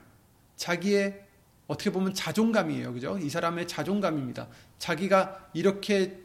자기의 0.57 1.25
어떻게 1.67 1.91
보면 1.91 2.13
자존감이에요. 2.13 2.93
그죠? 2.93 3.17
이 3.19 3.29
사람의 3.29 3.67
자존감입니다. 3.67 4.47
자기가 4.79 5.51
이렇게, 5.53 6.19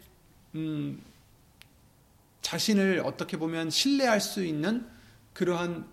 음, 0.54 1.02
자신을 2.40 3.02
어떻게 3.04 3.36
보면 3.36 3.70
신뢰할 3.70 4.20
수 4.20 4.44
있는 4.44 4.88
그러한 5.34 5.86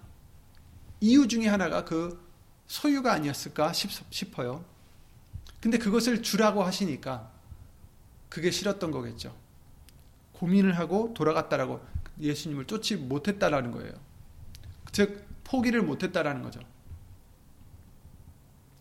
이유 1.02 1.28
중에 1.28 1.48
하나가 1.48 1.84
그 1.84 2.24
소유가 2.68 3.12
아니었을까 3.12 3.74
싶어요. 3.74 4.64
근데 5.60 5.78
그것을 5.78 6.24
주라고 6.24 6.64
하시니까 6.64 7.32
그게 8.30 8.50
싫었던 8.50 8.92
거겠죠. 8.92 9.36
고민을 10.34 10.78
하고 10.78 11.14
돌아갔다라고 11.14 11.86
예수님을 12.20 12.66
쫓지 12.66 12.96
못했다라는 12.96 13.72
거예요. 13.72 13.94
즉, 14.92 15.28
포기를 15.44 15.82
못했다라는 15.82 16.44
거죠. 16.44 16.62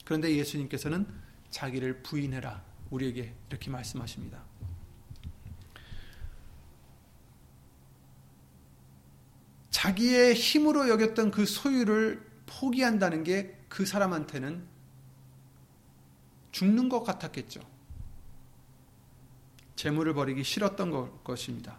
그런데 0.04 0.34
예수님께서는 0.36 1.06
자기를 1.50 2.02
부인해라. 2.02 2.62
우리에게 2.90 3.34
이렇게 3.48 3.70
말씀하십니다. 3.70 4.49
자기의 9.70 10.34
힘으로 10.34 10.88
여겼던 10.88 11.30
그 11.30 11.46
소유를 11.46 12.22
포기한다는 12.46 13.24
게 13.24 13.60
그 13.70 13.86
사람한테는 13.86 14.68
죽는 16.52 16.90
것 16.90 17.02
같았겠죠. 17.04 17.60
재물을 19.76 20.12
버리기 20.12 20.44
싫었던 20.44 21.22
것입니다. 21.24 21.78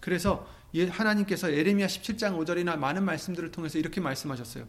그래서 0.00 0.48
예, 0.74 0.86
하나님께서 0.86 1.50
에레미야 1.50 1.88
17장 1.88 2.38
5절이나 2.38 2.76
많은 2.78 3.04
말씀들을 3.04 3.50
통해서 3.50 3.78
이렇게 3.78 4.00
말씀하셨어요. 4.00 4.66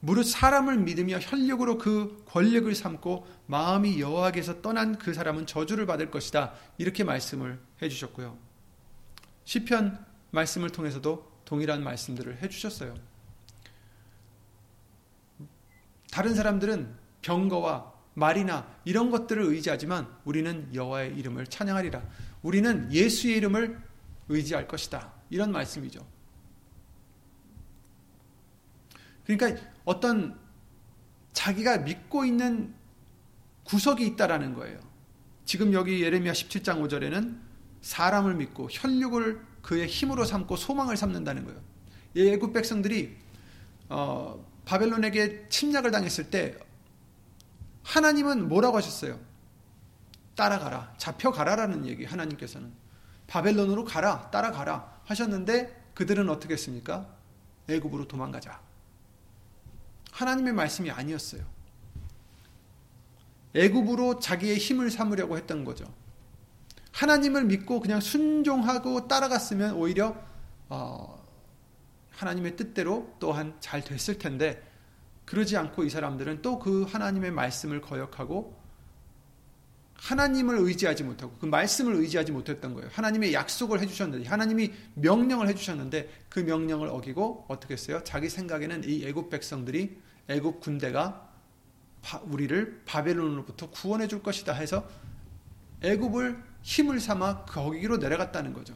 무릇 0.00 0.24
사람을 0.24 0.78
믿으며 0.78 1.18
혈력으로 1.20 1.78
그 1.78 2.22
권력을 2.26 2.72
삼고 2.74 3.26
마음이 3.46 4.00
여호와께서 4.00 4.60
떠난 4.60 4.98
그 4.98 5.14
사람은 5.14 5.46
저주를 5.46 5.86
받을 5.86 6.10
것이다. 6.10 6.52
이렇게 6.78 7.02
말씀을 7.02 7.58
해 7.82 7.88
주셨고요. 7.88 8.49
시편 9.50 10.06
말씀을 10.30 10.70
통해서도 10.70 11.28
동일한 11.44 11.82
말씀들을 11.82 12.40
해 12.40 12.48
주셨어요. 12.48 12.94
다른 16.12 16.36
사람들은 16.36 16.94
병거와 17.22 17.92
말이나 18.14 18.72
이런 18.84 19.10
것들을 19.10 19.42
의지하지만 19.42 20.06
우리는 20.24 20.72
여호와의 20.72 21.16
이름을 21.16 21.48
찬양하리라. 21.48 22.00
우리는 22.42 22.92
예수의 22.92 23.38
이름을 23.38 23.80
의지할 24.28 24.68
것이다. 24.68 25.12
이런 25.30 25.50
말씀이죠. 25.50 26.06
그러니까 29.26 29.60
어떤 29.84 30.38
자기가 31.32 31.78
믿고 31.78 32.24
있는 32.24 32.72
구석이 33.64 34.06
있다라는 34.06 34.54
거예요. 34.54 34.78
지금 35.44 35.72
여기 35.72 36.04
예레미야 36.04 36.34
17장 36.34 36.86
5절에는 36.86 37.49
사람을 37.80 38.34
믿고 38.34 38.68
혈육을 38.70 39.40
그의 39.62 39.86
힘으로 39.86 40.24
삼고 40.24 40.56
소망을 40.56 40.96
삼는다는 40.96 41.44
거예요. 41.44 41.60
예굽 42.16 42.52
백성들이 42.52 43.16
어, 43.88 44.44
바벨론에게 44.64 45.48
침략을 45.48 45.90
당했을 45.90 46.30
때 46.30 46.56
하나님은 47.82 48.48
뭐라고 48.48 48.76
하셨어요? 48.76 49.18
따라가라, 50.36 50.94
잡혀가라라는 50.96 51.86
얘기 51.86 52.04
하나님께서는 52.04 52.72
바벨론으로 53.26 53.84
가라, 53.84 54.30
따라가라 54.30 55.00
하셨는데 55.04 55.90
그들은 55.94 56.28
어떻게 56.28 56.54
했습니까? 56.54 57.06
애굽으로 57.68 58.08
도망가자. 58.08 58.60
하나님의 60.12 60.52
말씀이 60.52 60.90
아니었어요. 60.90 61.44
애굽으로 63.54 64.20
자기의 64.20 64.58
힘을 64.58 64.90
삼으려고 64.90 65.36
했던 65.36 65.64
거죠. 65.64 65.92
하나님을 66.92 67.44
믿고 67.44 67.80
그냥 67.80 68.00
순종하고 68.00 69.08
따라갔으면 69.08 69.74
오히려 69.74 70.16
어, 70.68 71.20
하나님의 72.10 72.56
뜻대로 72.56 73.14
또한 73.18 73.54
잘 73.60 73.82
됐을 73.82 74.18
텐데 74.18 74.62
그러지 75.24 75.56
않고 75.56 75.84
이 75.84 75.90
사람들은 75.90 76.42
또 76.42 76.58
그 76.58 76.82
하나님의 76.82 77.30
말씀을 77.30 77.80
거역하고 77.80 78.58
하나님을 79.94 80.56
의지하지 80.58 81.04
못하고 81.04 81.34
그 81.38 81.46
말씀을 81.46 81.94
의지하지 81.94 82.32
못했던 82.32 82.74
거예요. 82.74 82.88
하나님의 82.92 83.34
약속을 83.34 83.80
해주셨는데 83.80 84.28
하나님이 84.28 84.72
명령을 84.94 85.48
해주셨는데 85.48 86.08
그 86.28 86.40
명령을 86.40 86.88
어기고 86.88 87.46
어떻게 87.48 87.74
했어요? 87.74 88.02
자기 88.02 88.28
생각에는 88.30 88.84
이 88.84 89.04
애굽 89.06 89.28
백성들이 89.28 89.98
애굽 90.28 90.60
군대가 90.60 91.28
우리를 92.22 92.82
바벨론으로부터 92.86 93.70
구원해 93.70 94.08
줄 94.08 94.22
것이다 94.22 94.54
해서 94.54 94.88
애굽을 95.82 96.49
힘을 96.62 97.00
삼아 97.00 97.44
거기로 97.44 97.96
내려갔다는 97.96 98.52
거죠. 98.52 98.74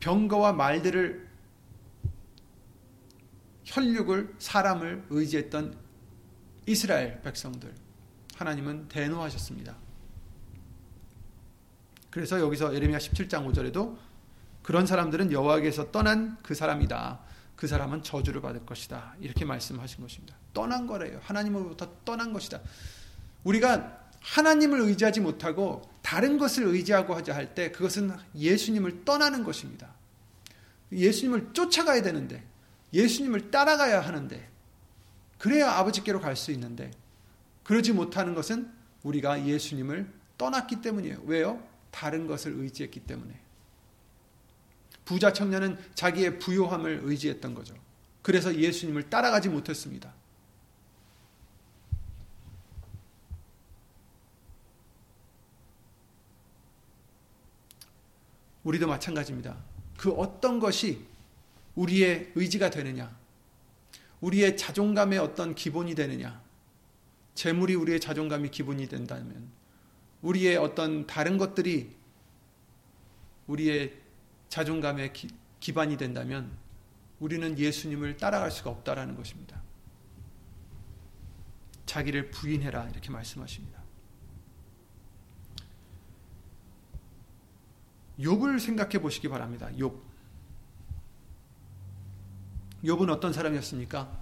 병거와 0.00 0.52
말들을 0.52 1.28
혈육을 3.64 4.34
사람을 4.38 5.06
의지했던 5.10 5.76
이스라엘 6.66 7.20
백성들 7.22 7.72
하나님은 8.36 8.88
대노하셨습니다. 8.88 9.76
그래서 12.10 12.40
여기서 12.40 12.74
예레미야 12.74 12.98
17장 12.98 13.50
5절에도 13.50 13.96
그런 14.62 14.86
사람들은 14.86 15.32
여호와께서 15.32 15.90
떠난 15.90 16.36
그 16.42 16.54
사람이다. 16.54 17.20
그 17.56 17.66
사람은 17.66 18.02
저주를 18.02 18.40
받을 18.40 18.66
것이다. 18.66 19.14
이렇게 19.20 19.44
말씀하신 19.44 20.02
것입니다. 20.02 20.36
떠난 20.52 20.86
거래요. 20.86 21.20
하나님으로부터 21.22 21.88
떠난 22.04 22.32
것이다. 22.32 22.60
우리가 23.44 24.01
하나님을 24.22 24.80
의지하지 24.80 25.20
못하고 25.20 25.82
다른 26.02 26.38
것을 26.38 26.64
의지하고 26.64 27.14
하자 27.14 27.34
할 27.34 27.54
때 27.54 27.70
그것은 27.72 28.12
예수님을 28.34 29.04
떠나는 29.04 29.44
것입니다. 29.44 29.94
예수님을 30.92 31.52
쫓아가야 31.52 32.02
되는데 32.02 32.44
예수님을 32.92 33.50
따라가야 33.50 34.00
하는데 34.00 34.48
그래야 35.38 35.72
아버지께로 35.72 36.20
갈 36.20 36.36
수 36.36 36.52
있는데 36.52 36.90
그러지 37.64 37.92
못하는 37.92 38.34
것은 38.34 38.70
우리가 39.02 39.46
예수님을 39.46 40.08
떠났기 40.38 40.80
때문이에요. 40.82 41.22
왜요? 41.26 41.62
다른 41.90 42.26
것을 42.26 42.52
의지했기 42.52 43.00
때문에. 43.00 43.38
부자 45.04 45.32
청년은 45.32 45.78
자기의 45.94 46.38
부요함을 46.38 47.00
의지했던 47.04 47.54
거죠. 47.54 47.74
그래서 48.22 48.54
예수님을 48.54 49.10
따라가지 49.10 49.48
못했습니다. 49.48 50.12
우리도 58.64 58.86
마찬가지입니다. 58.86 59.56
그 59.96 60.10
어떤 60.12 60.60
것이 60.60 61.04
우리의 61.74 62.32
의지가 62.34 62.70
되느냐, 62.70 63.16
우리의 64.20 64.56
자존감의 64.56 65.18
어떤 65.18 65.54
기본이 65.54 65.94
되느냐? 65.94 66.40
재물이 67.34 67.74
우리의 67.74 68.00
자존감이 68.00 68.50
기본이 68.50 68.88
된다면, 68.88 69.50
우리의 70.22 70.56
어떤 70.56 71.06
다른 71.06 71.38
것들이 71.38 71.90
우리의 73.46 73.94
자존감의 74.48 75.12
기, 75.12 75.28
기반이 75.60 75.96
된다면, 75.96 76.50
우리는 77.18 77.58
예수님을 77.58 78.16
따라갈 78.16 78.50
수가 78.50 78.70
없다라는 78.70 79.16
것입니다. 79.16 79.60
자기를 81.86 82.30
부인해라 82.30 82.88
이렇게 82.88 83.10
말씀하십니다. 83.10 83.81
욥을 88.22 88.60
생각해 88.60 88.98
보시기 89.00 89.28
바랍니다. 89.28 89.68
욥. 89.78 89.92
욥은 92.84 93.10
어떤 93.10 93.32
사람이었습니까? 93.32 94.20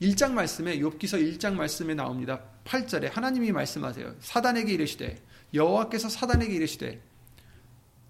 1장 0.00 0.32
말씀에 0.32 0.78
욥기서 0.78 1.38
1장 1.38 1.54
말씀에 1.54 1.94
나옵니다. 1.94 2.40
8절에 2.64 3.10
하나님이 3.12 3.52
말씀하세요. 3.52 4.14
사단에게 4.20 4.72
이르시되 4.72 5.20
여호와께서 5.54 6.08
사단에게 6.08 6.54
이르시되 6.54 7.00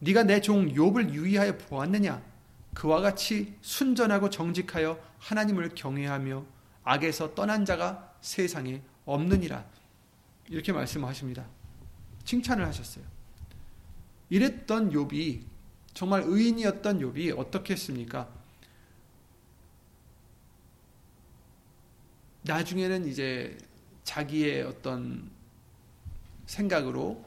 네가 0.01 0.25
내 0.25 0.41
종 0.41 0.69
욥을 0.73 1.13
유의하여 1.13 1.57
보았느냐 1.59 2.23
그와 2.75 3.01
같이 3.01 3.57
순전하고 3.63 4.31
정직하여 4.31 4.99
하나님을 5.19 5.71
경외하며 5.75 6.45
악에서 6.85 7.35
떠난 7.35 7.65
자가 7.65 8.15
세상에 8.21 8.83
없느니라 9.05 9.65
이렇게 10.49 10.73
말씀하십니다. 10.73 11.47
칭찬을 12.25 12.67
하셨어요. 12.67 13.05
이랬던 14.31 14.91
욥이 14.91 15.43
정말 15.95 16.23
의인이었던 16.27 17.01
욥이 17.01 17.39
어떻게 17.39 17.73
했습니까? 17.75 18.29
나중에는 22.43 23.07
이제 23.07 23.59
자기의 24.05 24.63
어떤 24.63 25.31
생각으로 26.47 27.25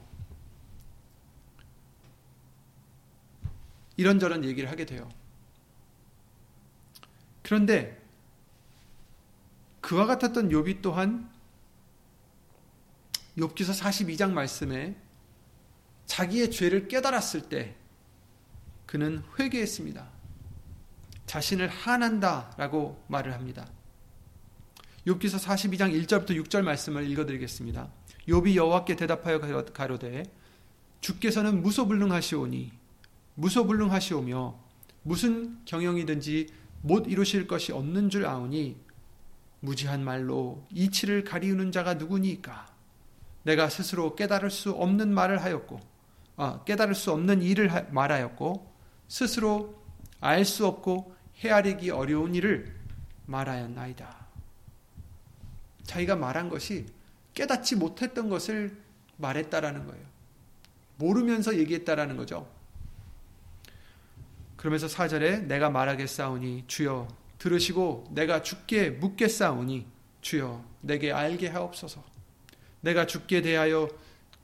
이런저런 3.98 4.44
얘기를 4.46 4.70
하게 4.70 4.86
돼요. 4.86 5.10
그런데 7.44 8.02
그와 9.82 10.06
같았던 10.06 10.50
욥이 10.50 10.82
또한 10.82 11.30
욥기서 13.38 13.80
42장 13.80 14.32
말씀에 14.32 14.96
자기의 16.12 16.52
죄를 16.52 16.90
깨달았을 16.90 17.44
때 17.44 17.74
그는 18.86 19.24
회개했습니다. 19.40 20.10
자신을 21.26 21.70
한한다라고 21.70 23.02
말을 23.08 23.34
합니다. 23.34 23.66
욥기서 25.08 25.40
42장 25.40 26.06
1절부터 26.06 26.32
6절 26.44 26.64
말씀을 26.64 27.10
읽어 27.10 27.26
드리겠습니다. 27.26 27.90
욥이 28.28 28.56
여호와께 28.56 28.98
대답하여 28.98 29.40
가로되 29.74 30.24
주께서는 31.00 31.62
무소불능하시오니 31.62 32.74
무소불능하시오며 33.36 34.60
무슨 35.04 35.64
경영이든지 35.64 36.48
못 36.82 37.08
이루실 37.08 37.48
것이 37.48 37.72
없는 37.72 38.10
줄 38.10 38.26
아오니 38.26 38.76
무지한 39.62 40.04
말로 40.04 40.68
이치를 40.74 41.24
가리우는 41.24 41.72
자가 41.72 41.94
누구니까 41.94 42.68
내가 43.44 43.70
스스로 43.70 44.14
깨달을 44.16 44.52
수 44.52 44.72
없는 44.72 45.14
말을 45.14 45.42
하였고 45.42 45.80
아, 45.80 45.91
깨달을 46.66 46.96
수 46.96 47.12
없는 47.12 47.42
일을 47.42 47.74
하, 47.74 47.82
말하였고 47.92 48.72
스스로 49.08 49.82
알 50.20 50.46
수 50.46 50.66
없고 50.68 51.16
헤아리기 51.40 51.90
어려운 51.90 52.36
일을 52.36 52.76
말하였나이다. 53.26 54.28
자기가 55.84 56.16
말한 56.16 56.50
것이 56.50 56.86
깨닫지 57.34 57.76
못했던 57.76 58.30
것을 58.30 58.78
말했다라는 59.18 59.88
거예요. 59.88 60.06
모르면서 60.98 61.58
얘기했다라는 61.58 62.18
거죠. 62.18 62.48
그러면서 64.56 64.88
사절에 64.88 65.40
내가 65.40 65.70
말하겠사오니 65.72 66.66
주여 66.68 67.08
들으시고 67.40 68.10
내가 68.12 68.44
죽게 68.44 68.92
묻겠사오니 68.92 69.88
주여 70.22 70.64
내게 70.82 71.12
알게 71.12 71.48
하옵소서. 71.48 72.04
내가 72.82 73.08
죽게 73.08 73.42
대하여 73.42 73.90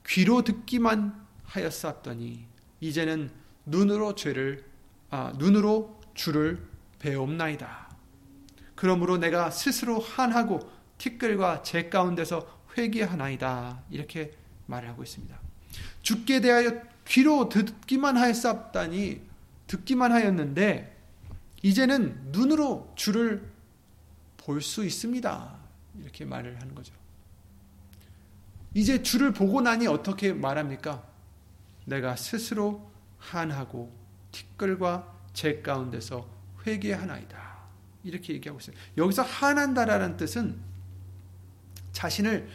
귀로 0.06 0.42
듣기만 0.42 1.27
하였사더니 1.48 2.46
이제는 2.80 3.30
눈으로 3.66 4.14
죄를 4.14 4.64
아 5.10 5.32
눈으로 5.36 6.00
주를 6.14 6.62
배옵나이다. 6.98 7.88
그러므로 8.74 9.18
내가 9.18 9.50
스스로 9.50 9.98
한하고 9.98 10.70
티끌과 10.98 11.62
재 11.62 11.88
가운데서 11.88 12.58
회개하나이다. 12.76 13.82
이렇게 13.90 14.32
말하고 14.66 15.02
있습니다. 15.02 15.38
죽게 16.02 16.40
대하여 16.40 16.82
귀로 17.06 17.48
듣기만 17.48 18.16
하였사다니 18.16 19.20
듣기만 19.66 20.12
하였는데 20.12 20.96
이제는 21.62 22.30
눈으로 22.32 22.92
주를 22.94 23.50
볼 24.36 24.60
수 24.62 24.84
있습니다. 24.84 25.56
이렇게 26.02 26.24
말을 26.24 26.60
하는 26.60 26.74
거죠. 26.74 26.94
이제 28.74 29.02
주를 29.02 29.32
보고 29.32 29.60
나니 29.60 29.86
어떻게 29.86 30.32
말합니까? 30.32 31.07
내가 31.88 32.16
스스로 32.16 32.90
한하고 33.18 33.92
티끌과 34.30 35.14
재 35.32 35.62
가운데서 35.62 36.28
회개하나이다. 36.66 37.58
이렇게 38.04 38.34
얘기하고 38.34 38.60
있어요. 38.60 38.76
여기서 38.96 39.22
한한다라는 39.22 40.16
뜻은 40.16 40.60
자신을 41.92 42.48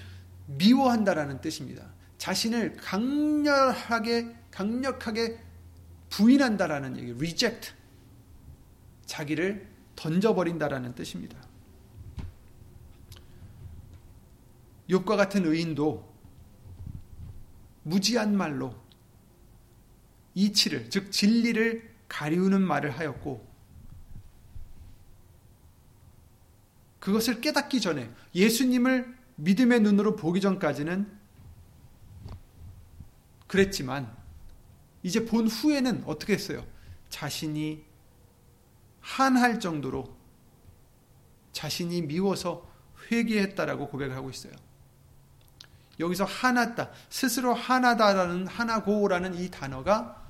미워한다라는 0.46 1.42
뜻입니다. 1.42 1.92
자신을 2.18 2.78
강렬하게 2.78 4.36
강력하게 4.52 5.40
부인한다라는 6.10 6.98
얘기, 6.98 7.12
reject. 7.12 7.74
자기를 9.06 9.68
던져버린다라는 9.96 10.94
뜻입니다. 10.96 11.38
욥과 14.90 15.18
같은 15.18 15.46
의인도 15.46 16.14
무지한 17.84 18.36
말로 18.36 18.83
이치를 20.36 20.90
즉 20.90 21.12
진리를 21.12 21.94
가리우는 22.08 22.62
말을 22.62 22.92
하였고 22.92 23.54
그것을 27.00 27.42
깨닫기 27.42 27.82
전에 27.82 28.10
예수님을 28.34 29.18
믿음의 29.36 29.82
눈으로 29.82 30.16
보기 30.16 30.40
전까지는 30.40 31.12
그랬지만 33.48 34.16
이제 35.04 35.26
본 35.26 35.48
후에는 35.48 36.04
어떻게 36.06 36.34
했어요? 36.34 36.66
자신이 37.10 37.84
한할 39.02 39.60
정도로 39.60 40.16
자신이 41.52 42.04
미워서 42.04 42.72
회개했다라고 43.12 43.90
고백하고 43.90 44.30
있어요. 44.30 44.54
여기서 46.00 46.24
하나다 46.24 46.90
스스로 47.10 47.54
하나다라는 47.54 48.48
하나고라는 48.48 49.36
이 49.36 49.52
단어가 49.52 50.23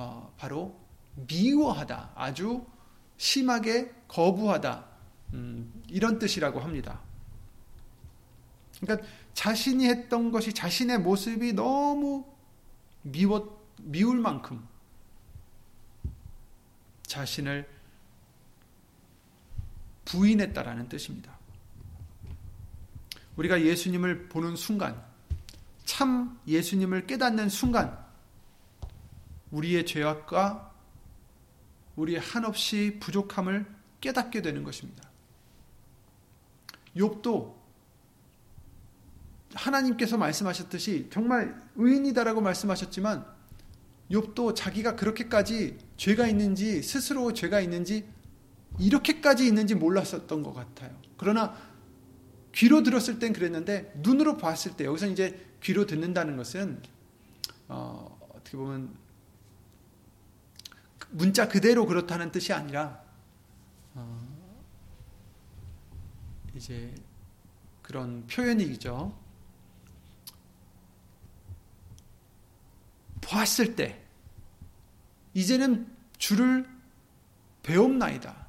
어, 0.00 0.32
바로 0.38 0.78
미워하다 1.16 2.12
아주 2.14 2.64
심하게 3.16 3.92
거부하다 4.06 4.86
음, 5.34 5.82
이런 5.88 6.20
뜻이라고 6.20 6.60
합니다. 6.60 7.00
그러니까 8.80 9.08
자신이 9.34 9.88
했던 9.88 10.30
것이 10.30 10.52
자신의 10.52 11.00
모습이 11.00 11.52
너무 11.52 12.24
미워 13.02 13.58
미울 13.82 14.20
만큼 14.20 14.64
자신을 17.02 17.68
부인했다라는 20.04 20.88
뜻입니다. 20.88 21.36
우리가 23.34 23.60
예수님을 23.62 24.28
보는 24.28 24.54
순간, 24.54 25.04
참 25.84 26.40
예수님을 26.46 27.08
깨닫는 27.08 27.48
순간, 27.48 28.07
우리의 29.50 29.86
죄악과 29.86 30.72
우리의 31.96 32.20
한없이 32.20 32.98
부족함을 33.00 33.66
깨닫게 34.00 34.42
되는 34.42 34.62
것입니다. 34.62 35.08
욥도 36.96 37.54
하나님께서 39.54 40.16
말씀하셨듯이 40.16 41.08
정말 41.10 41.60
의인이다라고 41.76 42.40
말씀하셨지만 42.40 43.26
욥도 44.10 44.54
자기가 44.54 44.96
그렇게까지 44.96 45.78
죄가 45.96 46.28
있는지 46.28 46.82
스스로 46.82 47.32
죄가 47.32 47.60
있는지 47.60 48.08
이렇게까지 48.78 49.46
있는지 49.46 49.74
몰랐었던 49.74 50.42
것 50.42 50.54
같아요. 50.54 50.96
그러나 51.16 51.56
귀로 52.54 52.82
들었을 52.82 53.18
땐 53.18 53.32
그랬는데 53.32 53.92
눈으로 53.96 54.36
봤을 54.36 54.76
때 54.76 54.84
여기서 54.84 55.08
이제 55.08 55.46
귀로 55.62 55.86
듣는다는 55.86 56.36
것은 56.36 56.80
어, 57.68 58.18
어떻게 58.34 58.56
보면 58.56 58.94
문자 61.10 61.48
그대로 61.48 61.86
그렇다는 61.86 62.30
뜻이 62.30 62.52
아니라 62.52 63.02
어, 63.94 64.28
이제 66.54 66.94
그런 67.82 68.26
표현이죠. 68.26 69.16
보았을 73.20 73.76
때 73.76 74.02
이제는 75.34 75.90
주를 76.18 76.68
배움나이다. 77.62 78.46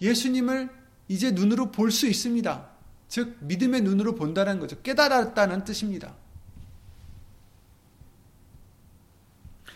예수님을 0.00 0.70
이제 1.08 1.30
눈으로 1.30 1.70
볼 1.70 1.90
수 1.90 2.06
있습니다. 2.06 2.70
즉 3.08 3.36
믿음의 3.40 3.82
눈으로 3.82 4.14
본다는 4.14 4.58
거죠. 4.58 4.80
깨달았다는 4.82 5.64
뜻입니다. 5.64 6.16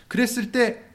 그랬을 0.07 0.51
때 0.51 0.88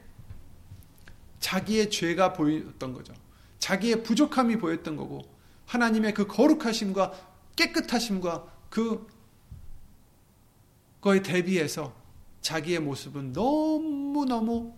자기의 1.45 1.91
죄가 1.91 2.33
보였던 2.33 2.91
거죠. 2.91 3.13
자기의 3.59 4.01
부족함이 4.01 4.57
보였던 4.57 4.95
거고 4.95 5.21
하나님의 5.67 6.15
그 6.15 6.25
거룩하심과 6.25 7.13
깨끗하심과 7.55 8.51
그 8.71 9.05
거에 11.01 11.21
대비해서 11.21 11.95
자기의 12.41 12.79
모습은 12.79 13.33
너무너무 13.33 14.73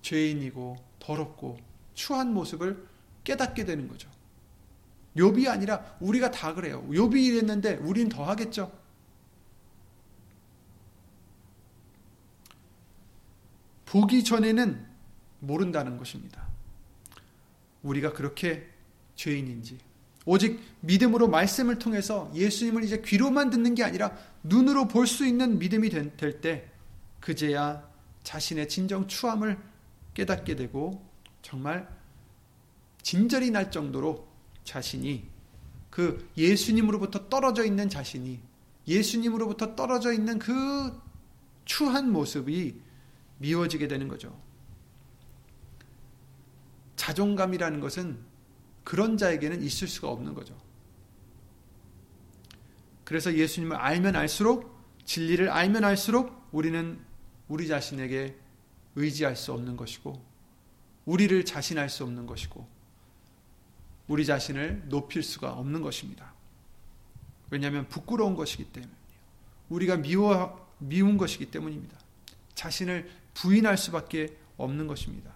죄인이고 0.00 0.78
더럽고 0.98 1.58
추한 1.92 2.32
모습을 2.32 2.86
깨닫게 3.24 3.66
되는 3.66 3.86
거죠. 3.86 4.08
욥이 5.14 5.46
아니라 5.46 5.98
우리가 6.00 6.30
다 6.30 6.54
그래요. 6.54 6.86
욥이 6.88 7.22
이랬는데 7.22 7.74
우린 7.82 8.08
더 8.08 8.24
하겠죠. 8.24 8.72
보기 13.84 14.24
전에는 14.24 14.85
모른다는 15.46 15.96
것입니다. 15.98 16.46
우리가 17.82 18.12
그렇게 18.12 18.68
죄인인지 19.14 19.78
오직 20.24 20.60
믿음으로 20.80 21.28
말씀을 21.28 21.78
통해서 21.78 22.30
예수님을 22.34 22.82
이제 22.82 23.00
귀로만 23.04 23.50
듣는 23.50 23.74
게 23.74 23.84
아니라 23.84 24.16
눈으로 24.42 24.88
볼 24.88 25.06
수 25.06 25.24
있는 25.24 25.58
믿음이 25.58 25.88
될 25.88 26.40
때 26.40 26.68
그제야 27.20 27.88
자신의 28.24 28.68
진정 28.68 29.06
추함을 29.06 29.56
깨닫게 30.14 30.56
되고 30.56 31.04
정말 31.42 31.88
진절이 33.02 33.50
날 33.52 33.70
정도로 33.70 34.26
자신이 34.64 35.28
그 35.90 36.28
예수님으로부터 36.36 37.28
떨어져 37.28 37.64
있는 37.64 37.88
자신이 37.88 38.40
예수님으로부터 38.88 39.76
떨어져 39.76 40.12
있는 40.12 40.38
그 40.38 40.92
추한 41.64 42.10
모습이 42.10 42.80
미워지게 43.38 43.86
되는 43.88 44.08
거죠. 44.08 44.36
자존감이라는 46.96 47.80
것은 47.80 48.18
그런 48.84 49.16
자에게는 49.16 49.62
있을 49.62 49.88
수가 49.88 50.08
없는 50.08 50.34
거죠. 50.34 50.56
그래서 53.04 53.34
예수님을 53.34 53.76
알면 53.76 54.16
알수록 54.16 54.76
진리를 55.04 55.48
알면 55.48 55.84
알수록 55.84 56.48
우리는 56.52 56.98
우리 57.48 57.68
자신에게 57.68 58.36
의지할 58.96 59.36
수 59.36 59.52
없는 59.52 59.76
것이고 59.76 60.20
우리를 61.04 61.44
자신할 61.44 61.88
수 61.88 62.02
없는 62.02 62.26
것이고 62.26 62.66
우리 64.08 64.24
자신을 64.24 64.88
높일 64.88 65.22
수가 65.22 65.52
없는 65.52 65.82
것입니다. 65.82 66.34
왜냐하면 67.50 67.88
부끄러운 67.88 68.34
것이기 68.34 68.64
때문이에요. 68.64 68.96
우리가 69.68 69.96
미워, 69.96 70.74
미운 70.78 71.16
것이기 71.16 71.46
때문입니다. 71.46 71.96
자신을 72.54 73.10
부인할 73.34 73.76
수밖에 73.76 74.36
없는 74.56 74.86
것입니다. 74.86 75.32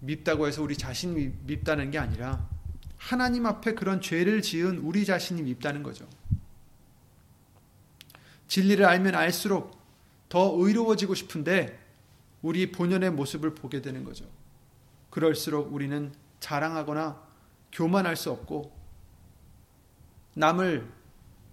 밉다고 0.00 0.46
해서 0.46 0.62
우리 0.62 0.76
자신이 0.76 1.32
밉다는 1.46 1.90
게 1.90 1.98
아니라 1.98 2.48
하나님 2.96 3.46
앞에 3.46 3.74
그런 3.74 4.00
죄를 4.00 4.42
지은 4.42 4.78
우리 4.78 5.04
자신이 5.04 5.42
밉다는 5.42 5.82
거죠. 5.82 6.06
진리를 8.48 8.84
알면 8.84 9.14
알수록 9.14 9.78
더 10.28 10.54
의로워지고 10.56 11.14
싶은데 11.14 11.78
우리 12.42 12.72
본연의 12.72 13.10
모습을 13.12 13.54
보게 13.54 13.80
되는 13.80 14.04
거죠. 14.04 14.26
그럴수록 15.10 15.72
우리는 15.72 16.12
자랑하거나 16.40 17.22
교만할 17.72 18.16
수 18.16 18.30
없고 18.30 18.72
남을 20.34 20.90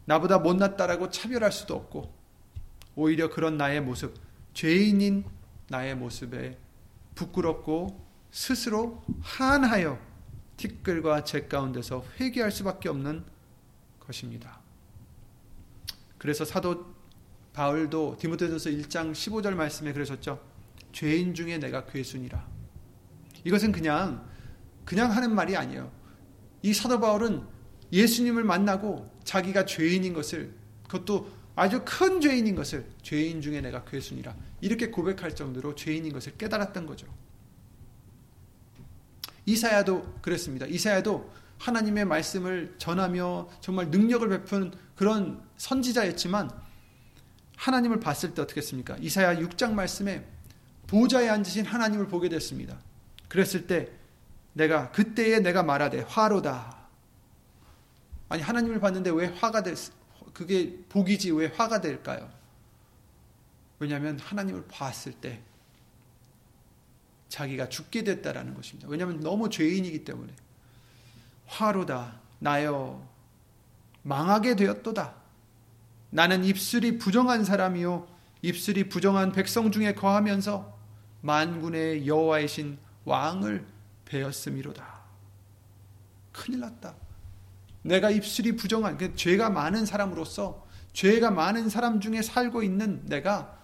나보다 0.05 0.39
못났다라고 0.39 1.09
차별할 1.09 1.51
수도 1.51 1.75
없고 1.75 2.13
오히려 2.95 3.29
그런 3.29 3.57
나의 3.57 3.81
모습, 3.81 4.15
죄인인 4.53 5.25
나의 5.69 5.95
모습에 5.95 6.57
부끄럽고 7.13 8.06
스스로 8.37 9.03
한하여 9.19 9.99
티끌과 10.57 11.23
재 11.23 11.47
가운데서 11.47 12.05
회개할 12.19 12.51
수밖에 12.51 12.87
없는 12.87 13.25
것입니다. 13.99 14.61
그래서 16.19 16.45
사도 16.45 16.93
바울도 17.53 18.17
디모데전서 18.19 18.69
1장 18.69 19.11
15절 19.11 19.55
말씀에 19.55 19.91
그러셨죠. 19.91 20.39
죄인 20.91 21.33
중에 21.33 21.57
내가 21.57 21.85
괴순이라. 21.87 22.47
이것은 23.43 23.71
그냥 23.71 24.29
그냥 24.85 25.11
하는 25.11 25.33
말이 25.33 25.57
아니에요. 25.57 25.91
이 26.61 26.75
사도 26.75 26.99
바울은 26.99 27.41
예수님을 27.91 28.43
만나고 28.43 29.19
자기가 29.23 29.65
죄인인 29.65 30.13
것을 30.13 30.53
그것도 30.83 31.27
아주 31.55 31.81
큰 31.83 32.21
죄인인 32.21 32.53
것을 32.53 32.87
죄인 33.01 33.41
중에 33.41 33.61
내가 33.61 33.83
괴순이라 33.83 34.35
이렇게 34.61 34.91
고백할 34.91 35.33
정도로 35.33 35.73
죄인인 35.73 36.13
것을 36.13 36.37
깨달았던 36.37 36.85
거죠. 36.85 37.07
이사야도 39.47 40.19
그랬습니다. 40.21 40.67
이사야도 40.67 41.31
하나님의 41.57 42.05
말씀을 42.05 42.75
전하며 42.77 43.49
정말 43.61 43.89
능력을 43.89 44.27
베푼 44.29 44.71
그런 44.95 45.41
선지자였지만 45.57 46.51
하나님을 47.55 47.99
봤을 47.99 48.35
때 48.35 48.41
어떻겠습니까? 48.43 48.97
이사야 48.97 49.37
6장 49.37 49.71
말씀에 49.71 50.27
보좌에 50.85 51.29
앉으신 51.29 51.65
하나님을 51.65 52.07
보게 52.07 52.29
됐습니다. 52.29 52.77
그랬을 53.27 53.65
때 53.65 53.89
내가 54.53 54.91
그때에 54.91 55.39
내가 55.39 55.63
말하되 55.63 56.01
화로다 56.01 56.77
아니 58.29 58.41
하나님을 58.41 58.79
봤는데 58.79 59.09
왜 59.11 59.27
화가 59.27 59.63
됐 59.63 59.77
그게 60.33 60.77
복이지 60.89 61.31
왜 61.31 61.47
화가 61.47 61.81
될까요? 61.81 62.29
왜냐하면 63.79 64.19
하나님을 64.19 64.65
봤을 64.67 65.13
때 65.13 65.41
자기가 67.29 67.69
죽게 67.69 68.03
됐다라는 68.03 68.53
것입니다. 68.53 68.87
왜냐하면 68.89 69.19
너무 69.19 69.49
죄인이기 69.49 70.05
때문에 70.05 70.33
화로다 71.45 72.19
나여 72.39 73.07
망하게 74.03 74.55
되었도다. 74.55 75.15
나는 76.09 76.43
입술이 76.43 76.97
부정한 76.97 77.43
사람이요 77.43 78.07
입술이 78.41 78.89
부정한 78.89 79.31
백성 79.31 79.71
중에 79.71 79.93
거하면서 79.93 80.77
만군의 81.21 82.07
여호와이신 82.07 82.77
왕을 83.05 83.65
배었음이로다. 84.05 85.01
큰일 86.31 86.61
났다. 86.61 86.95
내가 87.81 88.09
입술이 88.09 88.55
부정한 88.55 88.97
그 88.97 89.15
죄가 89.15 89.49
많은 89.49 89.85
사람으로서 89.85 90.65
죄가 90.93 91.31
많은 91.31 91.69
사람 91.69 91.99
중에 91.99 92.21
살고 92.21 92.63
있는 92.63 93.05
내가 93.05 93.57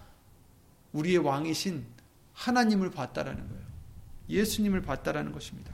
우리의 0.92 1.18
왕이신 1.18 1.93
하나님을 2.34 2.90
봤다라는 2.90 3.48
거예요. 3.48 3.64
예수님을 4.28 4.82
봤다라는 4.82 5.32
것입니다. 5.32 5.72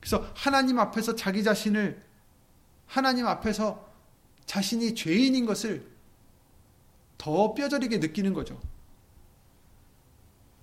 그래서 0.00 0.30
하나님 0.34 0.78
앞에서 0.78 1.14
자기 1.14 1.42
자신을 1.42 2.02
하나님 2.86 3.26
앞에서 3.26 3.88
자신이 4.46 4.94
죄인인 4.94 5.46
것을 5.46 5.88
더 7.18 7.54
뼈저리게 7.54 7.98
느끼는 7.98 8.32
거죠. 8.32 8.60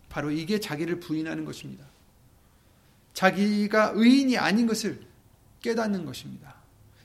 바로 0.09 0.31
이게 0.31 0.59
자기를 0.59 0.99
부인하는 0.99 1.45
것입니다. 1.45 1.85
자기가 3.13 3.93
의인이 3.95 4.37
아닌 4.37 4.67
것을 4.67 4.99
깨닫는 5.61 6.05
것입니다. 6.05 6.55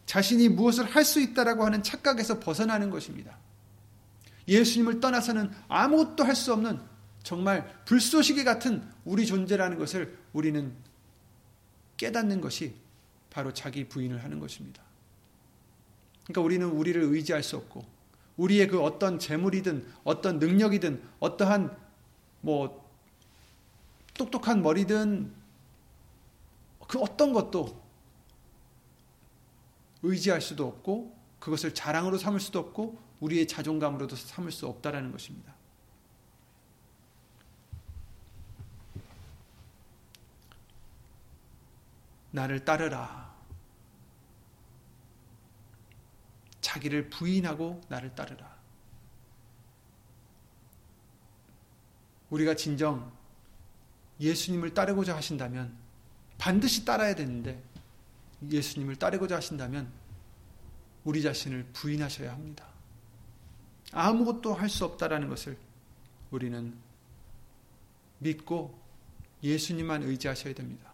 자신이 0.06 0.48
무엇을 0.48 0.84
할 0.84 1.04
수 1.04 1.20
있다라고 1.20 1.64
하는 1.64 1.82
착각에서 1.82 2.40
벗어나는 2.40 2.90
것입니다. 2.90 3.38
예수님을 4.48 5.00
떠나서는 5.00 5.52
아무것도 5.68 6.24
할 6.24 6.34
수 6.34 6.52
없는 6.52 6.80
정말 7.22 7.84
불쏘시개 7.84 8.44
같은 8.44 8.88
우리 9.04 9.26
존재라는 9.26 9.78
것을 9.78 10.18
우리는 10.32 10.72
깨닫는 11.96 12.40
것이 12.40 12.74
바로 13.30 13.52
자기 13.52 13.88
부인을 13.88 14.22
하는 14.22 14.40
것입니다. 14.40 14.82
그러니까 16.24 16.40
우리는 16.40 16.68
우리를 16.68 17.00
의지할 17.00 17.42
수 17.42 17.56
없고 17.56 17.84
우리의 18.36 18.66
그 18.68 18.82
어떤 18.82 19.18
재물이든 19.18 19.86
어떤 20.04 20.38
능력이든 20.38 21.02
어떠한 21.20 21.76
뭐 22.40 22.90
똑똑한 24.14 24.62
머리든 24.62 25.32
그 26.88 26.98
어떤 26.98 27.32
것도 27.32 27.80
의지할 30.02 30.40
수도 30.40 30.66
없고 30.66 31.16
그것을 31.38 31.74
자랑으로 31.74 32.18
삼을 32.18 32.40
수도 32.40 32.58
없고 32.58 33.00
우리의 33.20 33.46
자존감으로도 33.46 34.16
삼을 34.16 34.50
수 34.50 34.66
없다라는 34.66 35.12
것입니다. 35.12 35.54
나를 42.32 42.64
따르라. 42.64 43.32
자기를 46.60 47.10
부인하고 47.10 47.80
나를 47.88 48.14
따르라. 48.14 48.56
우리가 52.30 52.54
진정 52.56 53.12
예수님을 54.18 54.72
따르고자 54.72 55.14
하신다면 55.16 55.76
반드시 56.38 56.84
따라야 56.84 57.14
되는데 57.14 57.62
예수님을 58.50 58.96
따르고자 58.96 59.36
하신다면 59.36 59.92
우리 61.04 61.22
자신을 61.22 61.64
부인하셔야 61.72 62.32
합니다. 62.32 62.66
아무것도 63.92 64.54
할 64.54 64.68
수 64.68 64.84
없다라는 64.86 65.28
것을 65.28 65.58
우리는 66.30 66.74
믿고 68.18 68.80
예수님만 69.42 70.04
의지하셔야 70.04 70.54
됩니다. 70.54 70.91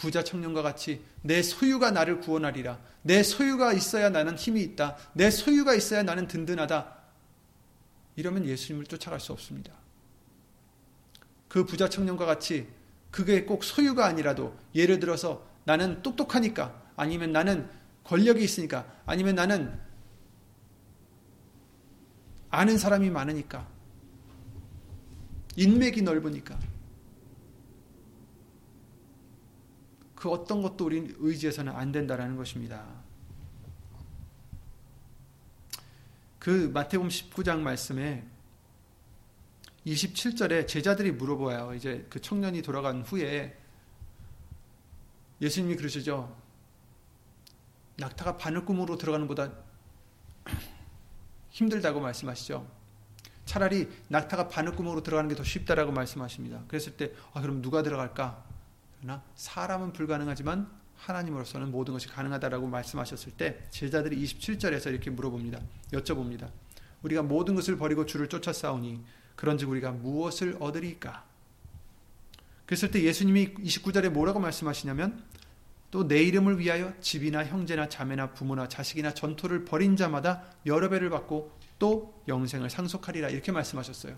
부자 0.00 0.24
청년과 0.24 0.62
같이 0.62 1.04
내 1.20 1.42
소유가 1.42 1.90
나를 1.90 2.20
구원하리라. 2.20 2.78
내 3.02 3.22
소유가 3.22 3.74
있어야 3.74 4.08
나는 4.08 4.34
힘이 4.34 4.62
있다. 4.62 4.96
내 5.12 5.30
소유가 5.30 5.74
있어야 5.74 6.02
나는 6.02 6.26
든든하다. 6.26 6.96
이러면 8.16 8.46
예수님을 8.46 8.86
쫓아갈 8.86 9.20
수 9.20 9.32
없습니다. 9.32 9.74
그 11.48 11.66
부자 11.66 11.90
청년과 11.90 12.24
같이 12.24 12.66
그게 13.10 13.44
꼭 13.44 13.62
소유가 13.62 14.06
아니라도 14.06 14.56
예를 14.74 15.00
들어서 15.00 15.46
나는 15.64 16.00
똑똑하니까 16.02 16.82
아니면 16.96 17.32
나는 17.32 17.68
권력이 18.04 18.42
있으니까 18.42 18.90
아니면 19.04 19.34
나는 19.34 19.78
아는 22.48 22.78
사람이 22.78 23.10
많으니까 23.10 23.68
인맥이 25.56 26.00
넓으니까 26.00 26.58
그 30.20 30.28
어떤 30.28 30.60
것도 30.60 30.84
우리 30.84 31.16
의지해서는 31.18 31.74
안 31.74 31.92
된다라는 31.92 32.36
것입니다. 32.36 32.84
그 36.38 36.70
마태복음 36.74 37.08
19장 37.08 37.60
말씀에 37.60 38.26
27절에 39.86 40.68
제자들이 40.68 41.12
물어봐요. 41.12 41.72
이제 41.72 42.06
그 42.10 42.20
청년이 42.20 42.60
돌아간 42.60 43.00
후에 43.00 43.58
예수님이 45.40 45.76
그러시죠. 45.76 46.36
낙타가 47.96 48.36
바늘구멍으로 48.36 48.98
들어가는 48.98 49.26
보다 49.26 49.50
힘들다고 51.48 51.98
말씀하시죠. 51.98 52.70
차라리 53.46 53.88
낙타가 54.08 54.48
바늘구멍으로 54.48 55.02
들어가는 55.02 55.30
게 55.30 55.34
더 55.34 55.42
쉽다라고 55.44 55.92
말씀하십니다. 55.92 56.64
그랬을 56.68 56.98
때, 56.98 57.10
아, 57.32 57.40
그럼 57.40 57.62
누가 57.62 57.82
들어갈까? 57.82 58.49
그러나 59.00 59.22
사람은 59.34 59.92
불가능하지만 59.92 60.68
하나님으로서는 60.96 61.70
모든 61.70 61.94
것이 61.94 62.08
가능하다라고 62.08 62.66
말씀하셨을 62.66 63.32
때 63.32 63.58
제자들이 63.70 64.22
27절에서 64.22 64.90
이렇게 64.90 65.10
물어봅니다. 65.10 65.60
여쭤봅니다. 65.92 66.50
우리가 67.02 67.22
모든 67.22 67.54
것을 67.54 67.78
버리고 67.78 68.04
주를 68.04 68.28
쫓아 68.28 68.52
싸우니 68.52 69.02
그런즉 69.36 69.70
우리가 69.70 69.92
무엇을 69.92 70.58
얻으리까? 70.60 71.24
그랬을 72.66 72.90
때 72.90 73.02
예수님이 73.02 73.54
29절에 73.54 74.10
뭐라고 74.10 74.38
말씀하시냐면 74.38 75.24
또 75.90 76.06
내 76.06 76.22
이름을 76.22 76.58
위하여 76.58 76.92
집이나 77.00 77.44
형제나 77.44 77.88
자매나 77.88 78.30
부모나 78.32 78.68
자식이나 78.68 79.12
전토를 79.12 79.64
벌인 79.64 79.96
자마다 79.96 80.44
여러 80.66 80.88
배를 80.88 81.10
받고 81.10 81.50
또 81.80 82.22
영생을 82.28 82.70
상속하리라 82.70 83.30
이렇게 83.30 83.50
말씀하셨어요. 83.50 84.16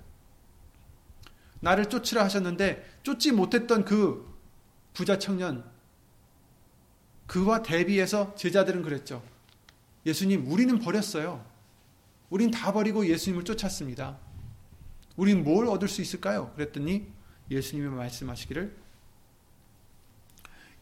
나를 1.61 1.87
쫓으라 1.87 2.25
하셨는데 2.25 2.99
쫓지 3.05 3.33
못했던 3.33 3.85
그 3.85 4.32
부자 4.95 5.19
청년 5.19 5.65
그와 7.27 7.63
대비해서 7.63 8.35
제자들은 8.35 8.83
그랬죠. 8.83 9.23
예수님 10.05 10.51
우리는 10.51 10.79
버렸어요. 10.79 11.45
우린 12.31 12.51
다 12.51 12.73
버리고 12.73 13.07
예수님을 13.07 13.45
쫓았습니다. 13.45 14.19
우린 15.17 15.45
뭘 15.45 15.67
얻을 15.67 15.89
수 15.89 16.03
있을까요? 16.03 16.53
그랬더니 16.55 17.07
예수님이 17.51 17.89
말씀하시기를 17.89 18.75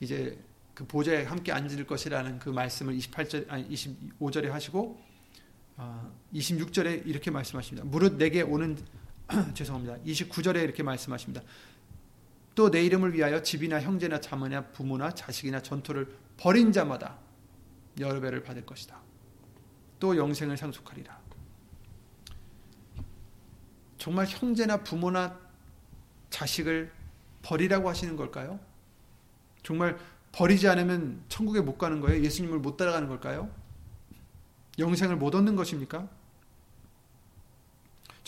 이제 0.00 0.38
그 0.74 0.86
보좌에 0.86 1.24
함께 1.24 1.52
앉을 1.52 1.86
것이라는 1.86 2.38
그 2.38 2.48
말씀을 2.48 2.96
28절 2.96 3.50
아니 3.50 3.68
25절에 3.68 4.46
하시고 4.46 5.00
어, 5.76 6.12
26절에 6.32 7.06
이렇게 7.06 7.30
말씀하십니다. 7.30 7.86
무릇 7.86 8.16
내게 8.16 8.42
오는 8.42 8.78
죄송합니다. 9.54 9.98
29절에 10.04 10.62
이렇게 10.62 10.82
말씀하십니다. 10.82 11.42
또 12.54 12.70
내 12.70 12.82
이름을 12.84 13.14
위하여 13.14 13.42
집이나 13.42 13.80
형제나 13.80 14.20
자매나 14.20 14.66
부모나 14.72 15.14
자식이나 15.14 15.62
전토를 15.62 16.14
벌인 16.36 16.72
자마다 16.72 17.18
여러 17.98 18.20
배를 18.20 18.42
받을 18.42 18.64
것이다. 18.66 19.00
또 19.98 20.16
영생을 20.16 20.56
상속하리라. 20.56 21.18
정말 23.98 24.26
형제나 24.26 24.78
부모나 24.78 25.38
자식을 26.30 26.90
버리라고 27.42 27.88
하시는 27.88 28.16
걸까요? 28.16 28.58
정말 29.62 29.98
버리지 30.32 30.68
않으면 30.68 31.22
천국에 31.28 31.60
못 31.60 31.76
가는 31.76 32.00
거예요? 32.00 32.22
예수님을 32.24 32.58
못 32.60 32.76
따라가는 32.76 33.08
걸까요? 33.08 33.50
영생을 34.78 35.16
못 35.16 35.34
얻는 35.34 35.56
것입니까? 35.56 36.08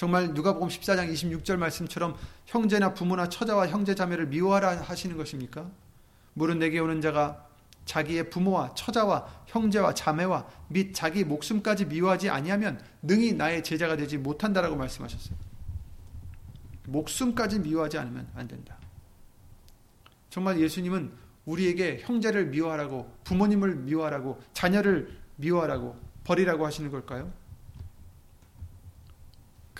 정말 0.02 0.34
누가복음 0.34 0.66
14장 0.66 1.12
26절 1.12 1.58
말씀처럼 1.58 2.16
형제나 2.46 2.92
부모나 2.92 3.28
처자와 3.28 3.68
형제 3.68 3.94
자매를 3.94 4.26
미워하라 4.26 4.80
하시는 4.80 5.16
것입니까? 5.16 5.70
물은 6.34 6.58
내게 6.58 6.80
오는 6.80 7.00
자가 7.00 7.46
자기의 7.84 8.28
부모와 8.28 8.74
처자와 8.74 9.44
형제와 9.46 9.94
자매와 9.94 10.48
및 10.70 10.92
자기 10.92 11.22
목숨까지 11.22 11.84
미워하지 11.84 12.30
아니하면 12.30 12.82
능히 13.00 13.34
나의 13.34 13.62
제자가 13.62 13.94
되지 13.94 14.18
못한다라고 14.18 14.74
말씀하셨어요. 14.74 15.36
목숨까지 16.88 17.60
미워하지 17.60 17.98
않으면 17.98 18.26
안 18.34 18.48
된다. 18.48 18.76
정말 20.30 20.58
예수님은 20.58 21.12
우리에게 21.44 22.00
형제를 22.00 22.46
미워하라고 22.46 23.08
부모님을 23.22 23.76
미워하라고 23.76 24.42
자녀를 24.52 25.16
미워하라고 25.36 25.96
버리라고 26.24 26.66
하시는 26.66 26.90
걸까요? 26.90 27.41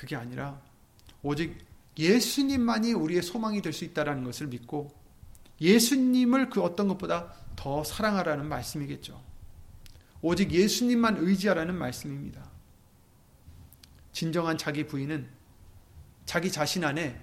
그게 0.02 0.16
아니라 0.16 0.60
오직 1.22 1.56
예수님만이 1.96 2.92
우리의 2.92 3.22
소망이 3.22 3.62
될 3.62 3.72
수 3.72 3.84
있다는 3.84 4.24
것을 4.24 4.48
믿고 4.48 4.92
예수님을 5.60 6.50
그 6.50 6.60
어떤 6.60 6.88
것보다 6.88 7.32
더 7.54 7.84
사랑하라는 7.84 8.48
말씀이겠죠. 8.48 9.22
오직 10.20 10.50
예수님만 10.50 11.18
의지하라는 11.18 11.76
말씀입니다. 11.76 12.50
진정한 14.10 14.58
자기 14.58 14.88
부인은 14.88 15.28
자기 16.26 16.50
자신 16.50 16.82
안에 16.82 17.20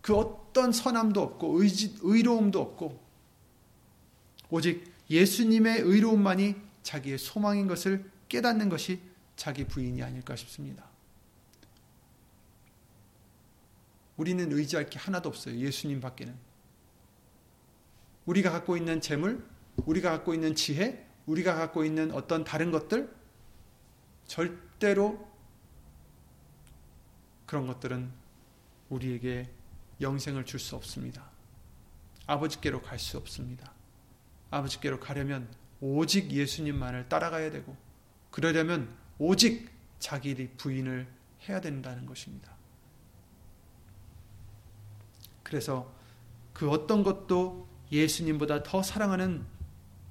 그 0.00 0.16
어떤 0.16 0.72
선함도 0.72 1.20
없고 1.20 1.60
의지, 1.60 1.98
의로움도 2.00 2.58
없고 2.58 3.04
오직 4.48 4.94
예수님의 5.10 5.80
의로움만이 5.80 6.54
자기의 6.82 7.18
소망인 7.18 7.66
것을 7.66 8.10
깨닫는 8.30 8.70
것이 8.70 8.98
자기 9.36 9.64
부인이 9.64 10.02
아닐까 10.02 10.36
싶습니다. 10.36 10.95
우리는 14.16 14.50
의지할 14.52 14.88
게 14.88 14.98
하나도 14.98 15.28
없어요. 15.28 15.56
예수님 15.58 16.00
밖에는. 16.00 16.34
우리가 18.24 18.50
갖고 18.50 18.76
있는 18.76 19.00
재물, 19.00 19.46
우리가 19.76 20.10
갖고 20.10 20.34
있는 20.34 20.54
지혜, 20.54 21.06
우리가 21.26 21.54
갖고 21.54 21.84
있는 21.84 22.10
어떤 22.12 22.44
다른 22.44 22.70
것들, 22.70 23.14
절대로 24.26 25.30
그런 27.46 27.66
것들은 27.66 28.10
우리에게 28.88 29.48
영생을 30.00 30.44
줄 30.44 30.58
수 30.58 30.76
없습니다. 30.76 31.30
아버지께로 32.26 32.82
갈 32.82 32.98
수 32.98 33.16
없습니다. 33.18 33.72
아버지께로 34.50 34.98
가려면 34.98 35.48
오직 35.80 36.32
예수님만을 36.32 37.08
따라가야 37.08 37.50
되고, 37.50 37.76
그러려면 38.30 38.92
오직 39.18 39.70
자기 39.98 40.34
부인을 40.56 41.06
해야 41.48 41.60
된다는 41.60 42.06
것입니다. 42.06 42.55
그래서 45.46 45.94
그 46.52 46.68
어떤 46.68 47.04
것도 47.04 47.68
예수님보다 47.92 48.64
더 48.64 48.82
사랑하는 48.82 49.46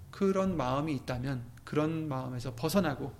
그런 0.10 0.56
마음이 0.56 0.96
있다면 0.96 1.44
그런 1.66 2.08
마음에서 2.08 2.56
벗어나고 2.56 3.14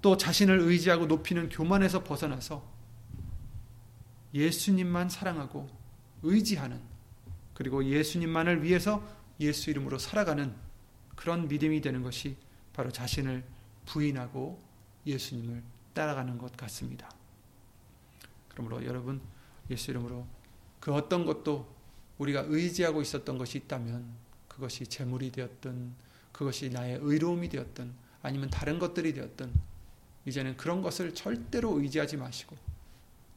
또 0.00 0.16
자신을 0.16 0.60
의지하고 0.60 1.04
높이는 1.04 1.50
교만에서 1.50 2.02
벗어나서 2.02 2.64
예수님만 4.32 5.10
사랑하고 5.10 5.68
의지하는 6.22 6.80
그리고 7.52 7.84
예수님만을 7.84 8.62
위해서 8.62 9.06
예수 9.40 9.68
이름으로 9.68 9.98
살아가는 9.98 10.54
그런 11.14 11.46
믿음이 11.46 11.82
되는 11.82 12.02
것이 12.02 12.38
바로 12.72 12.90
자신을 12.90 13.44
부인하고 13.84 14.62
예수님을 15.04 15.62
따라가는 15.92 16.38
것 16.38 16.56
같습니다. 16.56 17.10
그러므로 18.48 18.82
여러분 18.86 19.20
예수 19.68 19.90
이름으로 19.90 20.26
그 20.84 20.92
어떤 20.92 21.24
것도 21.24 21.66
우리가 22.18 22.44
의지하고 22.46 23.00
있었던 23.00 23.38
것이 23.38 23.56
있다면 23.56 24.04
그것이 24.48 24.86
재물이 24.86 25.32
되었든 25.32 25.94
그것이 26.30 26.68
나의 26.68 26.98
의로움이 27.00 27.48
되었든 27.48 27.90
아니면 28.20 28.50
다른 28.50 28.78
것들이 28.78 29.14
되었든 29.14 29.50
이제는 30.26 30.58
그런 30.58 30.82
것을 30.82 31.14
절대로 31.14 31.80
의지하지 31.80 32.18
마시고 32.18 32.54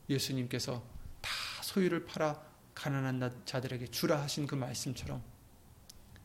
예수님께서 0.10 0.84
다 1.22 1.32
소유를 1.64 2.06
팔아 2.06 2.38
가난한 2.76 3.44
자들에게 3.46 3.88
주라 3.92 4.22
하신 4.22 4.46
그 4.46 4.56
말씀처럼 4.56 5.24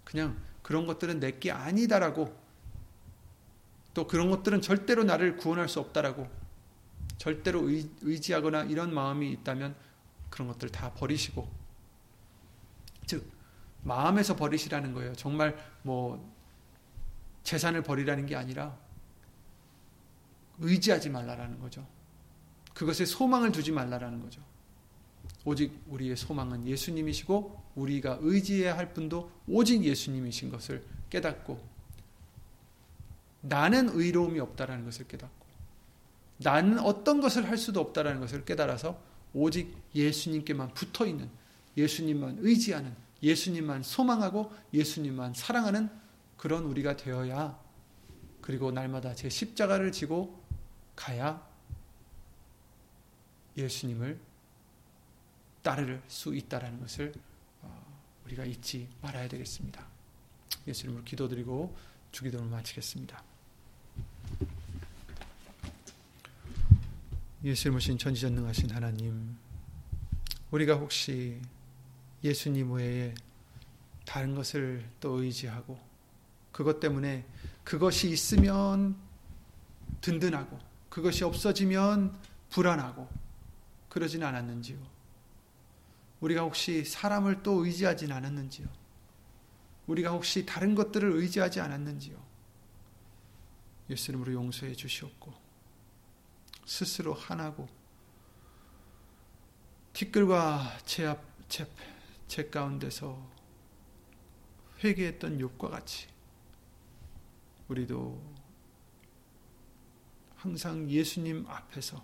그냥 0.03 0.37
그런 0.63 0.89
것들은 0.89 1.21
내게 1.21 1.53
아니다라고 1.53 2.37
또 3.95 4.09
그런 4.09 4.29
것들은 4.29 4.61
절대로 4.61 5.05
나를 5.05 5.37
구원할 5.37 5.69
수 5.69 5.79
없다라고 5.79 6.29
절대로 7.17 7.69
의지하거나 8.01 8.65
이런 8.65 8.93
마음이 8.93 9.31
있다면 9.31 9.92
그런 10.33 10.49
것들 10.49 10.71
다 10.71 10.93
버리시고 10.95 11.47
즉 13.07 13.31
마음에서 13.83 14.35
버리시라는 14.35 14.95
거예요. 14.95 15.15
정말 15.15 15.57
뭐 15.83 16.33
재산을 17.45 17.83
버리라는 17.83 18.27
게 18.27 18.35
아니라 18.35 18.77
의지하지 20.59 21.11
말라라는 21.11 21.61
거죠. 21.61 21.87
그것에 22.73 23.05
소망을 23.05 23.53
두지 23.53 23.73
말라라는 23.73 24.21
거죠. 24.23 24.41
오직 25.45 25.83
우리의 25.89 26.17
소망은 26.17 26.67
예수님이시고 26.67 27.63
우리가 27.75 28.19
의지해야 28.23 28.77
할 28.77 28.95
분도 28.95 29.31
오직 29.47 29.85
예수님이신 29.85 30.51
것을 30.51 30.85
깨닫고 31.11 31.63
나는 33.43 33.91
의로움이 33.91 34.41
없다라는 34.41 34.85
것을 34.85 35.07
깨닫고 35.09 35.47
나는 36.39 36.79
어떤 36.79 37.21
것을 37.21 37.49
할 37.49 37.59
수도 37.59 37.81
없다라는 37.81 38.21
것을 38.21 38.45
깨달아서 38.45 39.12
오직 39.35 39.77
예수님께만 39.95 40.75
붙어 40.75 41.07
있는 41.07 41.31
예수님만 41.77 42.39
의지하는 42.41 42.95
예수님만 43.23 43.83
소망하고 43.83 44.53
예수님만 44.75 45.35
사랑하는 45.35 45.91
그런 46.37 46.65
우리가 46.65 46.97
되어야 46.97 47.59
그리고 48.41 48.73
날마다 48.73 49.15
제 49.15 49.29
십자가를 49.29 49.93
지고 49.93 50.43
가야 50.97 51.47
예수님을 53.57 54.19
따를 55.63 56.03
수 56.09 56.35
있다라는 56.35 56.81
것을 56.81 57.13
어, 57.63 58.03
우리가 58.27 58.45
잊지 58.45 58.89
말아야 59.01 59.29
되겠습니다. 59.29 59.87
예수님을 60.67 61.05
기도드리고 61.05 61.77
주기도를 62.11 62.47
마치겠습니다. 62.49 63.23
예수님 67.45 67.77
오신 67.77 67.99
전지전능하신 67.99 68.71
하나님, 68.71 69.37
우리가 70.53 70.75
혹시 70.75 71.41
예수님 72.23 72.71
외에 72.71 73.13
다른 74.07 74.37
것을 74.37 74.89
또 75.01 75.21
의지하고 75.21 75.77
그것 76.53 76.79
때문에 76.79 77.27
그것이 77.65 78.11
있으면 78.11 78.95
든든하고 80.01 80.57
그것이 80.89 81.25
없어지면 81.25 82.17
불안하고 82.51 83.09
그러진 83.89 84.23
않았는지요. 84.23 84.79
우리가 86.21 86.43
혹시 86.43 86.85
사람을 86.85 87.43
또 87.43 87.65
의지하진 87.65 88.13
않았는지요. 88.13 88.69
우리가 89.89 90.13
혹시 90.13 90.47
다른 90.47 90.77
것들을 90.77 91.11
의지하지 91.11 91.61
않았는지요. 91.61 92.23
예수 93.91 94.13
이름으로 94.13 94.33
용서해 94.33 94.75
주시옵고 94.77 95.42
스스로 96.65 97.15
하나고 97.15 97.69
티끌과 99.93 100.79
제 100.85 101.07
앞, 101.07 101.23
제, 101.49 101.67
제 102.27 102.49
가운데서 102.49 103.31
회개했던 104.83 105.39
욕과 105.41 105.69
같이 105.69 106.09
우리도 107.69 108.21
항상 110.37 110.91
예수님 110.91 111.47
앞에서 111.49 112.03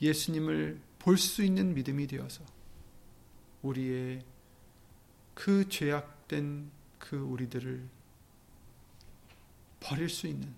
예수님을 0.00 0.80
볼 0.98 1.18
수 1.18 1.44
있는 1.44 1.72
믿음이 1.74 2.06
되어서 2.08 2.44
우리의 3.62 4.24
그 5.34 5.68
죄악된 5.68 6.70
그 6.98 7.16
우리들을 7.16 7.88
버릴 9.78 10.08
수 10.08 10.26
있는 10.26 10.52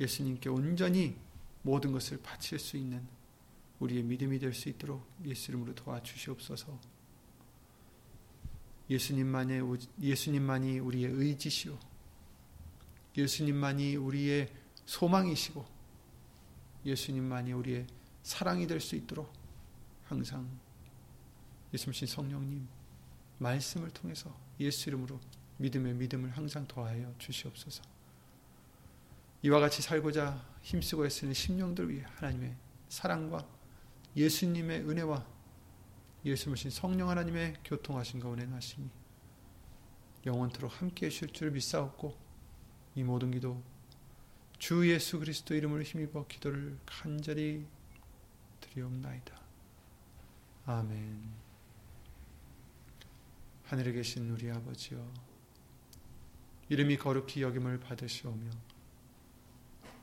예수님께 0.00 0.48
온전히 0.48 1.16
모든 1.62 1.92
것을 1.92 2.20
바칠 2.22 2.58
수 2.58 2.76
있는 2.76 3.06
우리의 3.80 4.02
믿음이 4.02 4.38
될 4.38 4.52
수 4.52 4.68
있도록 4.68 5.06
예수 5.24 5.50
이름으로 5.50 5.74
도와주시옵소서. 5.74 6.78
예수님만의 8.90 9.62
예수님만이 10.00 10.78
우리의 10.78 11.10
의지시오. 11.10 11.78
예수님만이 13.16 13.96
우리의 13.96 14.52
소망이시고 14.84 15.64
예수님만이 16.84 17.52
우리의 17.52 17.86
사랑이 18.22 18.66
될 18.66 18.80
수 18.80 18.96
있도록 18.96 19.32
항상 20.04 20.48
예수님 21.72 22.06
성령님 22.06 22.68
말씀을 23.38 23.90
통해서 23.90 24.34
예수 24.60 24.90
이름으로 24.90 25.20
믿음의 25.58 25.94
믿음을 25.94 26.30
항상 26.30 26.66
더하여 26.66 27.14
주시옵소서. 27.18 27.93
이와 29.44 29.60
같이 29.60 29.82
살고자 29.82 30.42
힘쓰고 30.62 31.04
애쓰는 31.04 31.34
심령들 31.34 31.90
위해 31.90 32.02
하나님의 32.16 32.56
사랑과 32.88 33.46
예수님의 34.16 34.88
은혜와 34.88 35.22
예수님신 36.24 36.70
성령 36.70 37.10
하나님의 37.10 37.56
교통하신가 37.62 38.26
운행하심이 38.26 38.88
영원토록 40.24 40.80
함께 40.80 41.06
하실 41.06 41.28
줄 41.28 41.50
믿사옵고 41.50 42.16
이 42.94 43.02
모든 43.02 43.32
기도 43.32 43.62
주 44.58 44.90
예수 44.90 45.18
그리스도 45.18 45.54
이름으로 45.54 45.82
힘입어 45.82 46.26
기도를 46.26 46.78
간절히 46.86 47.66
드리옵나이다. 48.62 49.38
아멘 50.64 51.22
하늘에 53.64 53.92
계신 53.92 54.30
우리 54.30 54.50
아버지여 54.50 55.06
이름이 56.70 56.96
거룩히 56.96 57.42
여김을 57.42 57.80
받으시오며 57.80 58.73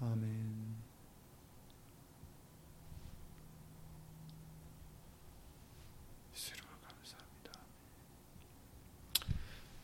아멘. 0.00 0.76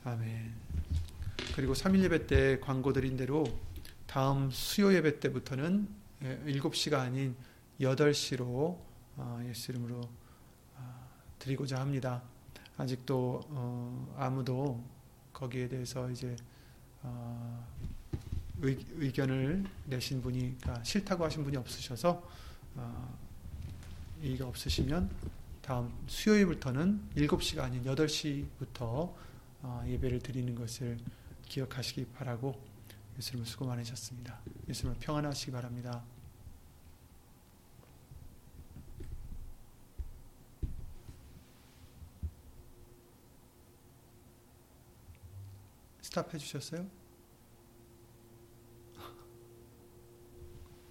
아멘. 0.05 0.53
그리고 1.55 1.75
3일 1.75 2.03
예배 2.03 2.27
때 2.27 2.59
광고 2.59 2.93
드린 2.93 3.17
대로 3.17 3.45
다음 4.09 4.51
수요 4.51 4.93
예배 4.93 5.21
때부터는 5.21 5.89
7시가 6.21 6.95
아닌 6.99 7.37
8시로 7.81 8.79
어, 9.17 9.43
예수 9.47 9.71
이름으로 9.71 10.01
어, 10.75 11.11
드리고자 11.39 11.81
합니다. 11.81 12.21
아직도 12.77 13.41
어, 13.51 14.15
아무도 14.19 14.85
거기에 15.33 15.69
대해서 15.69 16.11
이제 16.11 16.35
의, 18.63 19.13
견을 19.13 19.65
내신 19.87 20.23
분이 20.23 20.57
그러니까 20.61 20.85
싫다고 20.85 21.25
하신 21.25 21.43
분이 21.45 21.57
없으셔서 21.57 22.23
이가 24.23 24.47
없으시면 24.47 25.11
다음 25.61 25.93
수요일부터는 26.07 27.11
7시가 27.17 27.61
아닌 27.61 27.83
8시부터 27.83 29.13
예배를 29.87 30.21
드리는 30.21 30.55
것을 30.55 30.99
기억하시기 31.49 32.07
바라고 32.07 32.61
예수님을 33.19 33.47
수고 33.47 33.67
많으셨습니다. 33.67 34.41
예수님을 34.69 34.99
평안하시기 35.01 35.51
바랍니다. 35.51 36.03
스탑해 46.03 46.39
주셨어요? 46.39 47.02